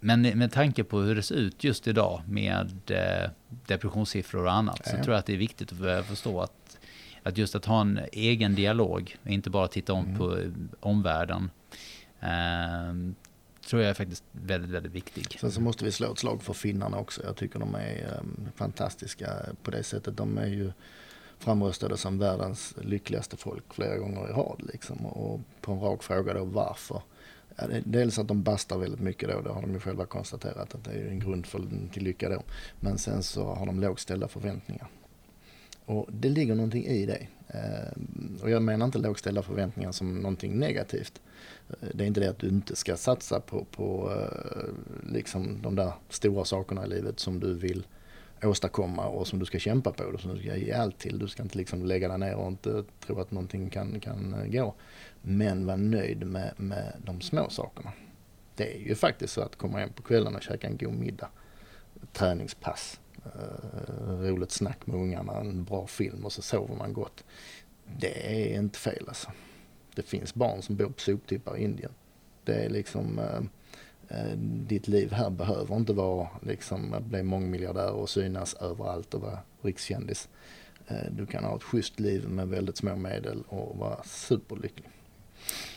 [0.00, 3.30] Men med tanke på hur det ser ut just idag med eh,
[3.66, 6.78] depressionssiffror och annat, så tror jag att det är viktigt att förstå att,
[7.22, 10.18] att just att ha en egen dialog, inte bara titta om mm.
[10.18, 10.38] på
[10.80, 11.50] omvärlden,
[12.20, 13.14] eh,
[13.68, 15.38] tror jag är faktiskt väldigt, väldigt viktig.
[15.40, 17.22] Sen så måste vi slå ett slag för finnarna också.
[17.24, 19.30] Jag tycker de är um, fantastiska
[19.62, 20.16] på det sättet.
[20.16, 20.72] De är ju
[21.38, 25.06] framröstade som världens lyckligaste folk flera gånger i rad liksom.
[25.06, 27.02] Och på en rak fråga då varför.
[27.60, 30.84] Ja, dels att de bastar väldigt mycket då, det har de ju själva konstaterat att
[30.84, 32.42] det är en grund för, till lycka då.
[32.80, 34.88] Men sen så har de lågt ställda förväntningar.
[35.84, 37.26] Och det ligger någonting i det.
[37.48, 41.20] Eh, och jag menar inte lågställda förväntningar som någonting negativt.
[41.68, 45.76] Eh, det är inte det att du inte ska satsa på, på eh, liksom de
[45.76, 47.86] där stora sakerna i livet som du vill
[48.42, 51.18] åstadkomma och som du ska kämpa på och som du ska ge allt till.
[51.18, 54.46] Du ska inte liksom lägga dig ner och inte tro att någonting kan, kan eh,
[54.46, 54.74] gå.
[55.22, 57.92] Men var nöjd med, med de små sakerna.
[58.54, 61.28] Det är ju faktiskt så att komma hem på kvällen och käka en god middag,
[62.12, 67.24] träningspass, eh, roligt snack med ungarna, en bra film och så sover man gott.
[67.98, 69.30] Det är inte fel alltså.
[69.94, 71.92] Det finns barn som bor på soptippar i Indien.
[72.44, 73.40] Det är liksom eh,
[74.66, 79.38] ditt liv här behöver inte vara liksom att bli mångmiljardär och synas överallt och vara
[79.62, 80.28] rikskändis.
[80.88, 84.88] Eh, du kan ha ett schysst liv med väldigt små medel och vara superlycklig.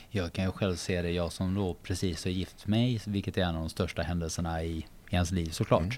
[0.09, 3.41] Jag kan ju själv se det, jag som då precis har gift mig, vilket är
[3.41, 5.81] en av de största händelserna i i hans liv såklart.
[5.81, 5.95] Mm.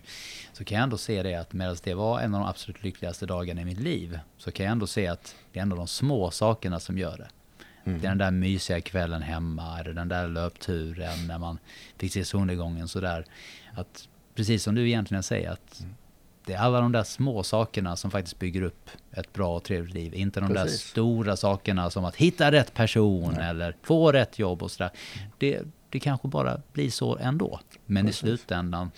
[0.53, 3.25] Så kan jag ändå se det att medan det var en av de absolut lyckligaste
[3.25, 5.87] dagarna i mitt liv så kan jag ändå se att det är en av de
[5.87, 7.27] små sakerna som gör det.
[7.85, 8.01] Mm.
[8.01, 11.59] Det är den där mysiga kvällen hemma, eller den där löpturen när man
[11.97, 13.25] fick se solnedgången sådär.
[13.73, 15.95] Att, precis som du egentligen säger, att mm.
[16.45, 19.95] det är alla de där små sakerna som faktiskt bygger upp ett bra och trevligt
[19.95, 20.13] liv.
[20.13, 20.81] Inte de precis.
[20.81, 23.49] där stora sakerna som att hitta rätt person Nej.
[23.49, 24.91] eller få rätt jobb och sådär.
[25.37, 27.59] Det, det kanske bara blir så ändå.
[27.85, 28.23] Men Precis.
[28.23, 28.91] i slutändan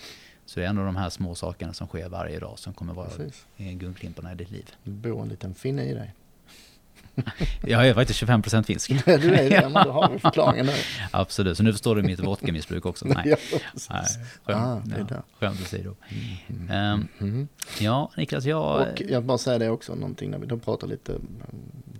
[0.46, 3.10] så är det ändå de här små sakerna som sker varje dag som kommer vara
[3.56, 4.70] guldklimparna i ditt liv.
[4.82, 6.14] Du bor en liten finne i dig.
[7.66, 8.88] jag är faktiskt 25% finsk.
[9.04, 10.72] du är det, men då har vi förklaringen nu.
[11.10, 13.06] Absolut, så nu förstår du mitt vodkamissbruk också.
[13.06, 13.36] Nej, ja,
[13.90, 14.02] Nej
[14.44, 15.96] skämt, ah, det ja, skämt åsido.
[16.48, 16.94] Mm.
[16.94, 17.48] Um, mm.
[17.80, 18.80] Ja, Niklas, jag...
[18.80, 21.12] Och jag bara säga det också, någonting när vi då pratar lite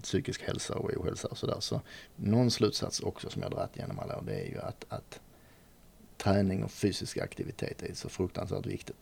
[0.03, 1.57] psykisk hälsa och ohälsa och sådär.
[1.61, 1.81] Så
[2.17, 5.21] någon slutsats också som jag dragit genom alla år, det är ju att, att
[6.17, 8.97] träning och fysisk aktivitet är så fruktansvärt viktigt.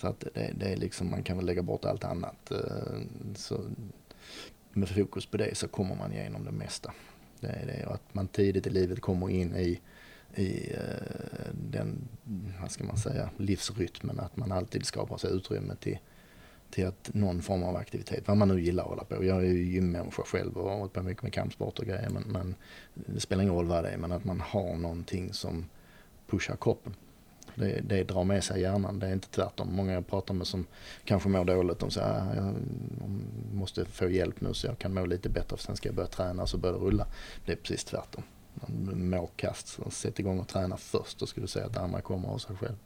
[0.00, 2.50] Så att det, det är liksom, man kan väl lägga bort allt annat.
[2.50, 3.00] Eh,
[3.36, 3.60] så
[4.72, 6.92] med fokus på det så kommer man igenom det mesta.
[7.40, 9.80] Det är det och att man tidigt i livet kommer in i,
[10.34, 12.08] i eh, den,
[12.60, 14.20] vad ska man säga, livsrytmen.
[14.20, 15.98] Att man alltid skapar sig utrymme till,
[16.70, 19.24] till att någon form av aktivitet, vad man nu gillar att hålla på.
[19.24, 22.10] Jag är ju gymmänniska själv och har hållit på mycket med kampsport och grejer.
[22.10, 22.54] Men, men
[22.94, 25.68] det spelar ingen roll vad det är, men att man har någonting som
[26.26, 26.94] pushar kroppen.
[27.54, 29.68] Det, det drar med sig hjärnan, det är inte tvärtom.
[29.76, 30.66] Många jag pratar med som
[31.04, 32.54] kanske mår dåligt, de säger att jag
[33.52, 36.08] måste få hjälp nu så jag kan må lite bättre för sen ska jag börja
[36.08, 37.06] träna så börjar det rulla.
[37.46, 38.22] Det är precis tvärtom.
[38.54, 42.00] Man mår kast, sätt igång och träna först, då ska du säga att det andra
[42.00, 42.76] kommer av sig själv.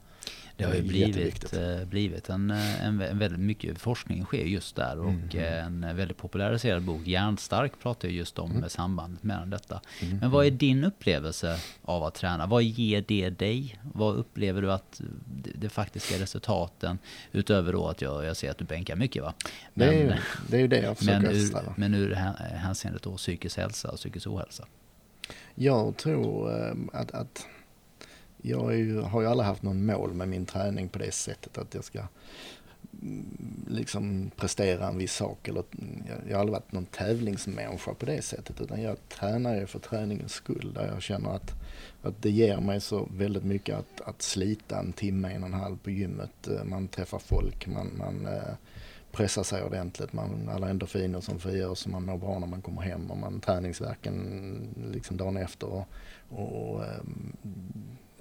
[0.56, 4.76] Det har ju blivit, eh, blivit en, eh, en, en, väldigt mycket forskning sker just
[4.76, 5.28] där och mm.
[5.34, 8.68] Eh, en väldigt populariserad bok, Hjärnstark, pratar just om mm.
[8.68, 9.80] sambandet mellan detta.
[10.00, 10.18] Mm.
[10.18, 12.46] Men vad är din upplevelse av att träna?
[12.46, 13.78] Vad ger det dig?
[13.94, 16.98] Vad upplever du att det, det faktiska resultaten
[17.32, 19.34] utöver då att jag, jag ser att du bänkar mycket va?
[19.74, 20.12] Men, det, är ju,
[20.48, 22.14] det är ju det jag försöker men ur, men ur
[22.54, 24.64] hänseendet då psykisk hälsa och psykisk ohälsa?
[25.54, 26.50] Jag tror
[26.92, 27.46] att, att
[28.46, 31.74] jag ju, har ju aldrig haft någon mål med min träning på det sättet att
[31.74, 31.98] jag ska
[33.02, 35.48] mm, liksom prestera en viss sak.
[35.48, 39.66] Eller, mm, jag har aldrig varit någon tävlingsmänniska på det sättet utan jag tränar ju
[39.66, 41.52] för träningens skull där jag känner att,
[42.02, 45.54] att det ger mig så väldigt mycket att, att slita en timme, en och en
[45.54, 46.48] halv på gymmet.
[46.48, 48.54] Eh, man träffar folk, man, man eh,
[49.14, 50.12] pressar sig ordentligt.
[50.12, 53.40] Man, alla endorfiner som frigörs och man mår bra när man kommer hem och man
[53.40, 55.66] träningsverken mm, liksom dagen efter.
[55.66, 55.86] Och,
[56.28, 57.32] och ehm,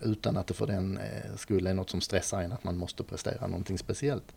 [0.03, 3.03] utan att det för den eh, skull är något som stressar en att man måste
[3.03, 4.33] prestera någonting speciellt.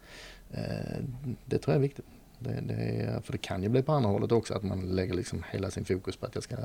[0.52, 1.02] Eh,
[1.44, 2.04] det tror jag är viktigt.
[2.38, 5.42] Det, det, för det kan ju bli på andra hållet också att man lägger liksom
[5.50, 6.56] hela sin fokus på att jag ska,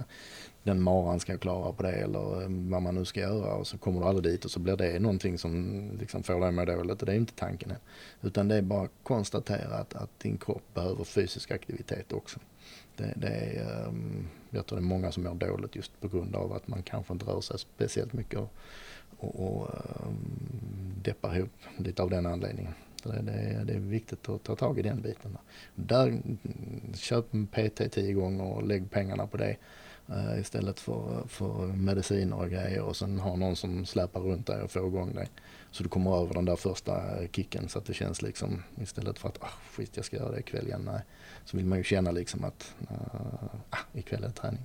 [0.63, 3.67] den maran ska jag klara på det eller eh, vad man nu ska göra och
[3.67, 6.53] så kommer du aldrig dit och så blir det någonting som liksom får dig att
[6.53, 7.73] må dåligt och det är inte tanken.
[8.21, 12.39] Utan det är bara att konstatera att, att din kropp behöver fysisk aktivitet också.
[12.95, 16.35] Det, det är, ehm, jag tror det är många som mår dåligt just på grund
[16.35, 18.53] av att man kanske inte rör sig speciellt mycket och,
[19.17, 22.73] och, och ehm, deppar ihop lite av den anledningen.
[23.03, 25.37] Det, är, det, är viktigt att ta tag i den biten.
[25.75, 26.37] Där, mm,
[26.95, 29.55] köp en PT tio gånger och lägg pengarna på det
[30.39, 34.71] istället för, för mediciner och grejer och sen ha någon som släpar runt dig och
[34.71, 35.29] får igång dig.
[35.71, 37.01] Så du kommer över den där första
[37.31, 40.39] kicken så att det känns liksom istället för att ah, skit jag ska göra det
[40.39, 40.81] ikväll igen.
[40.85, 41.01] Nej.
[41.45, 44.63] Så vill man ju känna liksom att uh, ikväll är det träning.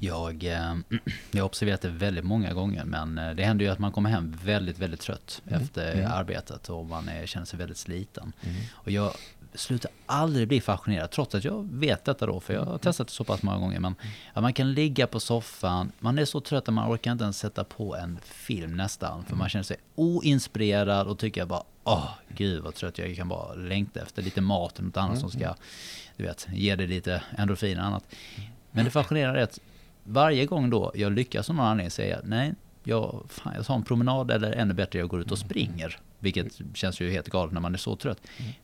[0.00, 0.76] Jag, eh,
[1.30, 4.10] jag har observerat det väldigt många gånger men eh, det händer ju att man kommer
[4.10, 5.62] hem väldigt, väldigt trött mm.
[5.62, 6.12] efter mm.
[6.12, 8.32] arbetet och man är, känner sig väldigt sliten.
[8.42, 8.56] Mm.
[8.72, 9.14] Och jag
[9.54, 12.78] slutar aldrig bli fascinerad trots att jag vet detta då för jag har mm.
[12.78, 13.80] testat det så pass många gånger.
[13.80, 13.94] Men
[14.32, 17.38] att man kan ligga på soffan, man är så trött att man orkar inte ens
[17.38, 19.24] sätta på en film nästan.
[19.24, 19.48] För man mm.
[19.48, 24.22] känner sig oinspirerad och tycker bara åh gud vad trött jag kan bara längta efter
[24.22, 25.54] lite mat eller något annat som ska
[26.16, 28.04] du vet, ge dig lite endorfin och annat.
[28.70, 29.60] Men det fascinerande är att
[30.04, 33.82] varje gång då jag lyckas som någon anledning säga nej, jag, fan, jag tar en
[33.82, 35.98] promenad eller ännu bättre jag går ut och springer.
[36.24, 38.20] Vilket känns ju helt galet när man är så trött.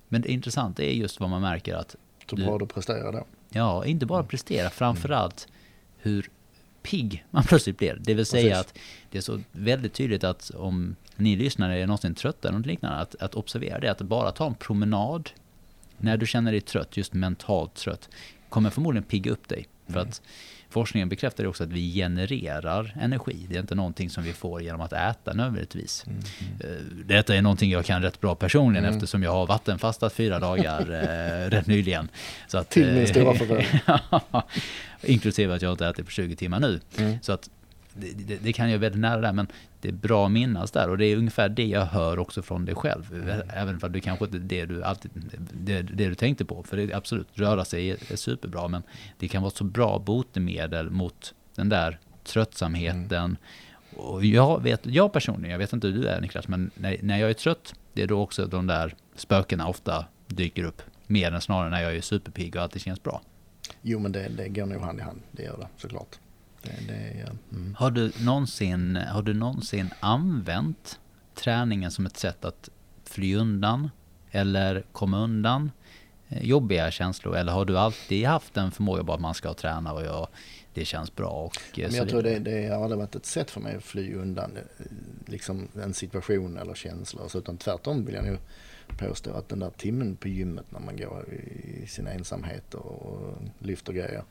[0.09, 1.97] Men det intressanta är just vad man märker att...
[2.31, 3.27] Så bra du presterar då?
[3.51, 5.49] Ja, inte bara prestera, framförallt
[5.99, 6.31] hur
[6.83, 7.99] pigg man plötsligt blir.
[8.01, 8.73] Det vill säga Precis.
[8.73, 8.79] att
[9.11, 12.99] det är så väldigt tydligt att om ni lyssnare är någonsin trötta eller något liknande,
[12.99, 15.31] att, att observera det, att bara ta en promenad
[15.99, 18.09] när du känner dig trött, just mentalt trött,
[18.49, 19.67] kommer förmodligen pigga upp dig.
[19.87, 20.09] För mm.
[20.09, 20.23] att
[20.71, 23.47] forskningen bekräftar också att vi genererar energi.
[23.49, 26.05] Det är inte någonting som vi får genom att äta nödvändigtvis.
[26.07, 26.21] Mm.
[26.61, 28.97] Eh, detta är någonting jag kan rätt bra personligen mm.
[28.97, 32.09] eftersom jag har vattenfastat fyra dagar eh, rätt nyligen.
[32.47, 33.67] Så att, Till min stora förvåning.
[35.03, 36.81] inklusive att jag inte ätit på 20 timmar nu.
[36.99, 37.19] Mm.
[37.23, 37.51] Så att
[38.01, 39.47] det, det, det, kan jag väldigt nära där, men
[39.81, 40.89] det är bra att minnas där.
[40.89, 43.15] Och det är ungefär det jag hör också från dig själv.
[43.15, 43.43] Mm.
[43.55, 45.11] Även om det kanske inte det du, alltid,
[45.53, 46.63] det, det, du tänkte på.
[46.63, 48.83] För det är absolut, röra sig är, är, superbra, men
[49.19, 53.13] det kan vara så bra botemedel mot den där tröttsamheten.
[53.13, 53.37] Mm.
[53.97, 57.19] Och jag, vet, jag personligen, jag vet inte hur du är Niklas, men när, när
[57.19, 60.83] jag är trött, det är då också de där spökena ofta dyker upp.
[61.07, 63.23] Mer än snarare när jag är superpigg och alltid känns bra.
[63.83, 66.19] Jo men det, det går nog hand i hand, det gör det såklart.
[66.63, 67.75] Det, det, mm.
[67.79, 70.99] har, du någonsin, har du någonsin använt
[71.35, 72.69] träningen som ett sätt att
[73.05, 73.91] fly undan
[74.31, 75.71] eller komma undan
[76.29, 77.37] eh, jobbiga känslor?
[77.37, 80.29] Eller har du alltid haft en förmåga bara att man ska träna och jag,
[80.75, 81.31] det känns bra?
[81.31, 83.85] Och, eh, Men jag tror det, det har aldrig varit ett sätt för mig att
[83.85, 84.85] fly undan eh,
[85.27, 87.29] liksom en situation eller känslor.
[87.29, 88.39] Så utan tvärtom vill jag nog
[88.99, 93.93] påstå att den där timmen på gymmet när man går i sin ensamhet och lyfter
[93.93, 94.25] grejer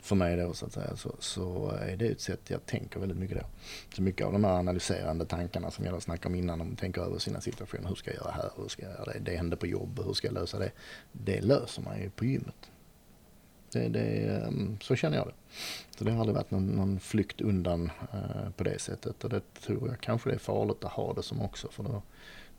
[0.00, 3.18] för mig då så att säga, så, så är det ett sätt jag tänker väldigt
[3.18, 3.44] mycket då.
[3.96, 7.18] Så mycket av de här analyserande tankarna som jag snackade om innan, om tänker över
[7.18, 7.88] sina situationer.
[7.88, 8.50] Hur ska jag göra här?
[8.56, 9.18] Hur ska jag göra det?
[9.18, 10.06] Det hände på jobbet.
[10.06, 10.70] Hur ska jag lösa det?
[11.12, 12.70] Det löser man ju på gymmet.
[13.72, 15.34] Det, det, ehm, så känner jag det.
[15.98, 19.24] Så det har aldrig varit någon, någon flykt undan eh, på det sättet.
[19.24, 21.68] Och det tror jag kanske det är farligt att ha det som också.
[21.70, 22.02] För då,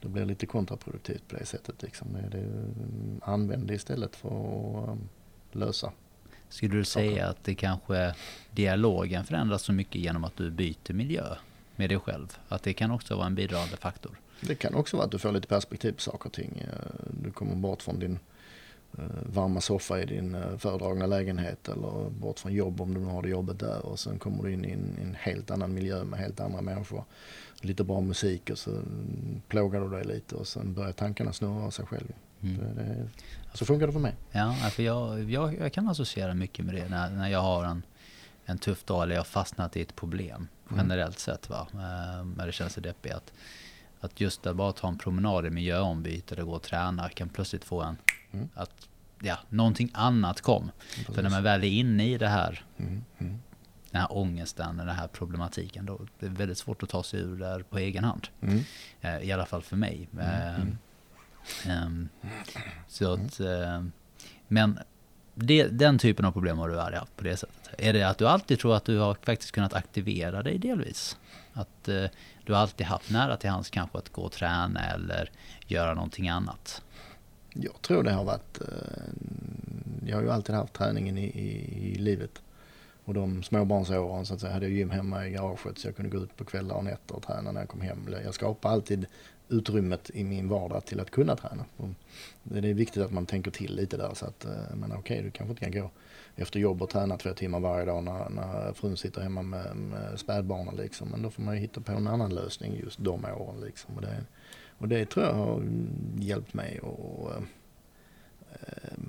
[0.02, 1.82] då blir det lite kontraproduktivt på det sättet.
[1.82, 2.14] Liksom.
[2.14, 5.10] Det, det, ehm, använd det istället för att um,
[5.52, 5.92] lösa
[6.50, 8.14] skulle du säga att det kanske
[8.52, 11.36] dialogen förändras så mycket genom att du byter miljö?
[11.80, 12.38] med dig själv.
[12.50, 14.12] Att det kan också vara en bidragande faktor.
[14.42, 16.64] Det kan också vara att du får lite perspektiv på saker och ting.
[16.68, 18.20] Eh, du kommer bort från din
[18.98, 23.22] eh, varma soffa i din eh, föredragna lägenhet eller bort från jobb om du har
[23.22, 26.20] det jobbet där och sen kommer du in i en, en helt annan miljö med
[26.20, 27.04] helt andra människor.
[27.62, 28.82] Lite bra musik och så
[29.48, 32.14] plågar du dig lite och sen börjar tankarna snurra av sig själv.
[32.42, 32.58] Mm.
[32.58, 33.10] Det, det,
[33.54, 34.16] så funkar det för mig.
[34.32, 37.84] Ja, för jag, jag, jag, kan associera mycket med det när, när jag har en,
[38.46, 40.80] en tuff dag eller jag har fastnat i ett problem mm.
[40.80, 41.38] generellt mm.
[41.38, 41.50] sett.
[41.50, 41.68] Va?
[42.38, 43.14] när det känns så deppigt.
[43.14, 43.34] Att,
[44.00, 47.64] att just att bara ta en promenad i miljöombyte eller gå och träna kan plötsligt
[47.64, 47.98] få en
[48.32, 48.50] mm.
[48.54, 48.88] att
[49.22, 50.72] ja, någonting annat kom.
[50.90, 51.16] Precis.
[51.16, 53.04] För när man väl är inne i det här, mm.
[53.18, 53.40] Mm.
[53.92, 57.36] den här ångesten, den här problematiken, då det är väldigt svårt att ta sig ur
[57.36, 58.28] det på egen hand.
[58.42, 58.60] Mm.
[59.02, 60.10] Eh, I alla fall för mig.
[61.68, 62.10] Um,
[62.88, 63.92] så att, um,
[64.48, 64.80] men
[65.36, 67.70] det, den typen av problem har du aldrig haft på det sättet.
[67.78, 71.18] Är det att du alltid tror att du har faktiskt kunnat aktivera dig delvis?
[71.54, 72.06] Att uh,
[72.46, 75.32] du alltid haft nära till hands kanske att gå och träna eller
[75.68, 76.82] göra någonting annat?
[77.54, 78.68] Jag tror det har varit, uh,
[80.06, 82.42] jag har ju alltid haft träningen i, i, i livet.
[83.06, 86.18] Och de småbarnsåren så att säga hade jag gym hemma i garaget så jag kunde
[86.18, 88.16] gå ut på kvällar och nätter och träna när jag kom hem.
[88.24, 89.06] Jag skapade alltid
[89.50, 91.66] utrymmet i min vardag till att kunna träna.
[92.44, 95.22] Det är viktigt att man tänker till lite där så att, eh, men okej, okay,
[95.22, 95.92] du kanske inte kan gå
[96.36, 100.20] efter jobb och träna två timmar varje dag när, när frun sitter hemma med, med
[100.20, 101.10] spädbarnen liksom.
[101.10, 103.96] Men då får man ju hitta på en annan lösning just de åren liksom.
[103.96, 104.26] Och det,
[104.78, 105.64] och det tror jag har
[106.20, 107.36] hjälpt mig att
[108.52, 109.00] äh,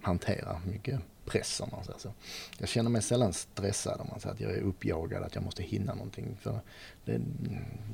[0.00, 2.12] hantera mycket press om man säger så.
[2.58, 5.62] Jag känner mig sällan stressad om man säger att jag är uppjagad, att jag måste
[5.62, 6.36] hinna någonting.
[6.40, 6.60] För
[7.04, 7.20] det,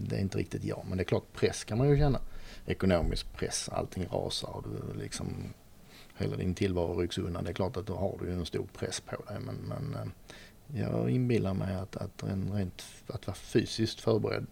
[0.01, 0.85] det är inte riktigt jag.
[0.89, 2.21] Men det är klart, press kan man ju känna.
[2.67, 5.53] Ekonomisk press, allting rasar och du liksom
[6.17, 7.45] hela din tillvaro rycks undan.
[7.45, 9.41] Det är klart att då har du en stor press på dig.
[9.41, 14.47] Men, men eh, jag inbillar mig att, att, rent, att vara fysiskt förberedd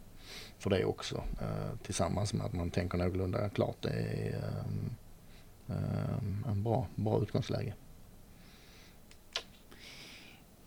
[0.59, 1.25] för det också.
[1.41, 3.77] Eh, tillsammans med att man tänker någorlunda klart.
[3.81, 4.65] Det är
[5.69, 7.75] eh, en bra, bra utgångsläge.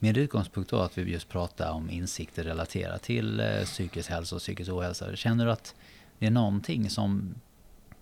[0.04, 4.42] Med utgångspunkt då att vi just pratar om insikter relaterat till eh, psykisk hälsa och
[4.42, 5.16] psykisk ohälsa.
[5.16, 5.76] Känner du att
[6.20, 7.36] det är någonting som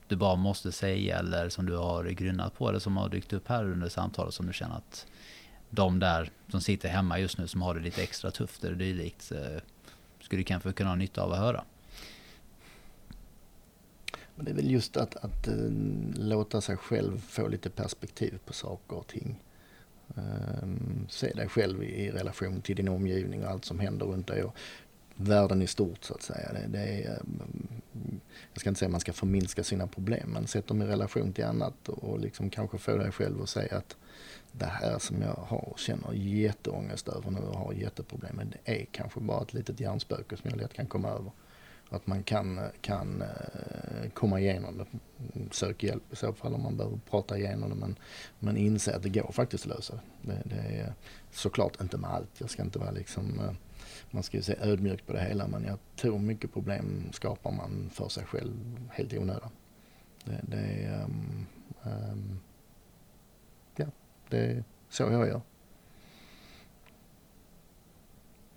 [0.08, 3.48] du bara måste säga eller som du har grunnat på eller som har dykt upp
[3.48, 5.08] här under samtalet som du känner att
[5.70, 9.32] de där som sitter hemma just nu som har det lite extra tufft eller dylikt
[9.32, 9.62] eh,
[10.22, 11.64] skulle kanske kunna ha nytta av att höra?
[14.36, 15.54] Men det är väl just att, att äh,
[16.16, 19.40] låta sig själv få lite perspektiv på saker och ting.
[20.18, 24.44] Ehm, se dig själv i, relation till din omgivning och allt som händer runt dig.
[24.44, 24.56] Och
[25.16, 26.54] världen i stort så att säga.
[26.54, 28.20] Det, det är, ehm,
[28.54, 31.34] jag ska inte säga att man ska förminska sina problem men sätt dem i relation
[31.34, 33.98] till annat och liksom kanske få dig själv att säga att
[34.52, 38.82] det här som jag har och känner jätteångest över nu och har jätteproblem med det
[38.82, 41.32] är kanske bara ett litet hjärnspöke som jag lätt kan komma över.
[41.94, 44.86] Att man kan, kan eh, komma igenom det.
[45.52, 47.76] Sök hjälp i så fall om man behöver prata igenom det.
[47.76, 47.96] Men,
[48.40, 50.42] men inse att det går faktiskt att lösa det.
[50.46, 50.94] Det är
[51.32, 52.30] såklart inte med allt.
[52.38, 53.54] Jag ska inte vara liksom, eh,
[54.12, 55.48] man ska ju se ödmjukt på det hela.
[55.48, 59.52] Men jag tror mycket problem skapar man för sig själv helt i onödan.
[60.24, 61.46] Det, det är, um,
[61.84, 62.40] um,
[63.76, 63.86] ja,
[64.30, 65.42] det är så jag gör.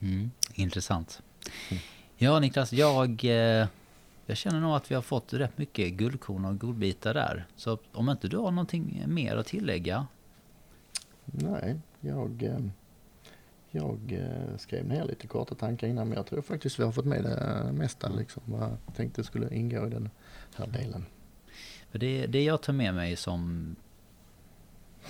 [0.00, 1.22] Mm, intressant.
[1.70, 1.82] Mm.
[2.16, 3.68] Ja Niklas, jag, eh,
[4.26, 7.46] jag känner nog att vi har fått rätt mycket guldkorn och godbitar där.
[7.56, 10.06] Så om inte du har någonting mer att tillägga?
[11.24, 12.58] Nej, jag, eh,
[13.70, 17.04] jag eh, skrev ner lite korta tankar innan men jag tror faktiskt vi har fått
[17.04, 18.42] med det mesta liksom.
[18.46, 20.10] Vad jag tänkte skulle ingå i den
[20.54, 21.06] här delen.
[21.92, 23.76] Det, det jag tar med mig som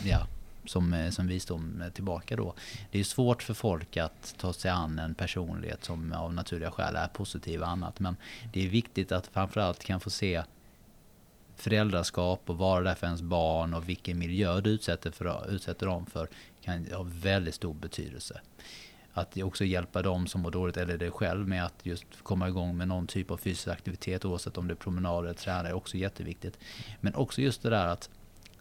[0.04, 0.26] ja,
[0.66, 2.54] som, eh, som vi står visdom tillbaka då.
[2.90, 6.96] Det är svårt för folk att ta sig an en personlighet som av naturliga skäl
[6.96, 8.00] är positiv och annat.
[8.00, 8.16] Men
[8.52, 10.42] det är viktigt att framförallt kan få se
[11.56, 16.06] föräldraskap och vara där för ens barn och vilken miljö du utsätter, för, utsätter dem
[16.06, 16.28] för
[16.60, 18.40] kan ha väldigt stor betydelse.
[19.12, 22.76] Att också hjälpa dem som mår dåligt eller dig själv med att just komma igång
[22.76, 25.96] med någon typ av fysisk aktivitet oavsett om det är promenader eller träning är också
[25.96, 26.58] jätteviktigt.
[27.00, 28.10] Men också just det där att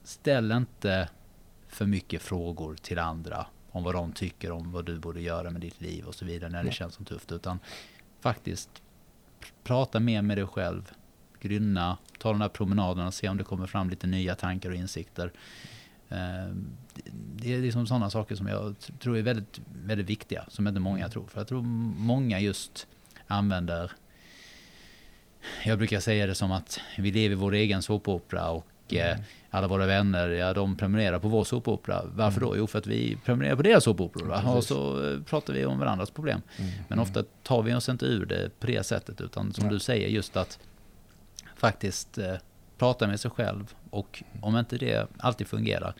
[0.04, 1.10] ställ inte
[1.76, 5.61] för mycket frågor till andra om vad de tycker om vad du borde göra med
[5.61, 6.74] ditt liv och så vidare när det ja.
[6.74, 7.32] känns som tufft.
[7.32, 7.59] Utan
[8.19, 8.69] faktiskt
[9.63, 10.91] prata mer med dig själv,
[11.41, 15.32] grynna, ta de där promenaderna, se om det kommer fram lite nya tankar och insikter.
[16.09, 16.67] Ehm,
[17.36, 21.09] det är liksom sådana saker som jag tror är väldigt, väldigt viktiga, som inte många
[21.09, 21.28] tror.
[21.28, 21.61] För jag tror
[21.97, 22.88] många just
[23.28, 23.91] använder,
[25.65, 28.67] jag brukar säga det som att vi lever vår egen såpopera och
[29.02, 29.18] och eh,
[29.50, 32.02] alla våra vänner, ja de prenumererar på vår såpopera.
[32.16, 32.58] Varför då?
[32.58, 34.56] Jo för att vi prenumererar på deras såpoperor.
[34.56, 36.41] Och så eh, pratar vi om varandras problem.
[36.88, 39.74] Men ofta tar vi oss inte ur det på det sättet utan som Nej.
[39.74, 40.60] du säger just att
[41.56, 42.36] faktiskt eh,
[42.78, 45.94] prata med sig själv och om inte det alltid fungerar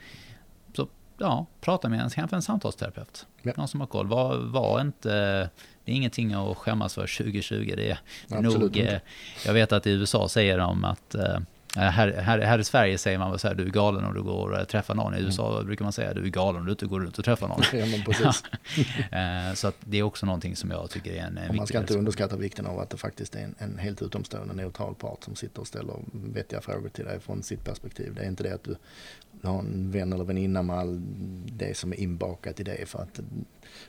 [0.76, 0.88] så
[1.18, 3.28] ja, prata med en, kanske en samtalsterapeut.
[3.41, 3.52] Ja.
[3.58, 4.08] Någon som har koll.
[4.08, 5.10] Var, var inte,
[5.86, 7.74] det är ingenting att skämmas för 2020.
[7.78, 8.91] Det är Absolut nog, inte.
[8.91, 9.02] eh,
[9.46, 11.39] jag vet att i USA säger de att eh,
[11.76, 14.49] här, här, här i Sverige säger man så här, du är galen om du går
[14.61, 15.13] och träffar någon.
[15.13, 15.26] I Mm.
[15.26, 17.61] USA brukar man säga, du är galen om du inte går runt och träffar någon.
[17.74, 18.43] Ja, precis.
[19.11, 21.80] Eh, så att det är också någonting som jag tycker är en, en man ska
[21.80, 25.36] inte underskatta vikten av att det faktiskt är en, en helt utomstående neutral part som
[25.36, 28.13] sitter och ställer vettiga frågor till dig från sitt perspektiv.
[28.15, 28.76] Det är inte det att du,
[29.48, 31.02] har en vän eller väninna med all
[31.46, 32.89] det som är inbakat i det.
[32.89, 33.20] För att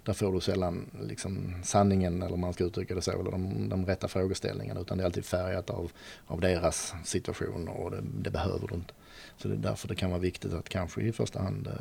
[0.03, 3.87] där får du sällan liksom sanningen, eller man ska uttrycka det så, eller de, de
[3.87, 4.81] rätta frågeställningarna.
[4.81, 5.93] Utan det är alltid färgat av,
[6.27, 8.95] av deras situation och det, det behöver du inte.
[9.37, 11.73] Så det är därför det kan vara viktigt att kanske i första hand eh,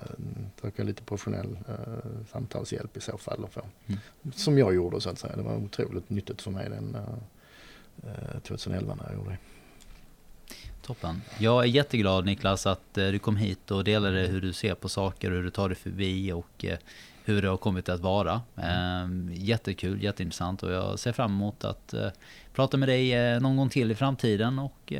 [0.62, 3.44] söka lite professionell eh, samtalshjälp i så fall.
[3.44, 3.62] Och få.
[3.88, 4.00] Mm.
[4.34, 5.36] Som jag gjorde så att säga.
[5.36, 6.98] Det var otroligt nyttigt för mig den
[8.04, 9.38] eh, 2011 när jag gjorde det.
[10.84, 11.22] Toppen.
[11.40, 14.90] Jag är jätteglad Niklas att eh, du kom hit och delade hur du ser på
[14.90, 16.78] saker och hur du tar dig förbi och eh,
[17.26, 18.42] hur det har kommit att vara.
[18.58, 22.08] Eh, jättekul, jätteintressant och jag ser fram emot att eh,
[22.54, 24.94] prata med dig någon gång till i framtiden och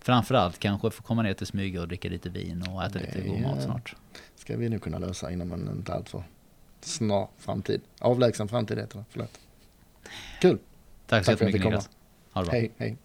[0.00, 3.28] framförallt kanske få komma ner till Smyga och dricka lite vin och äta lite Det
[3.28, 3.94] god mat snart.
[4.36, 6.22] ska vi nog kunna lösa inom en inte alltför
[6.80, 7.80] snar framtid.
[7.98, 9.40] Avlägsen framtid heter det, förlåt.
[10.40, 10.58] Kul,
[11.06, 11.90] Tack så Tack jättemycket Niklas.
[12.32, 12.52] Ha det bra.
[12.58, 12.96] hej hej.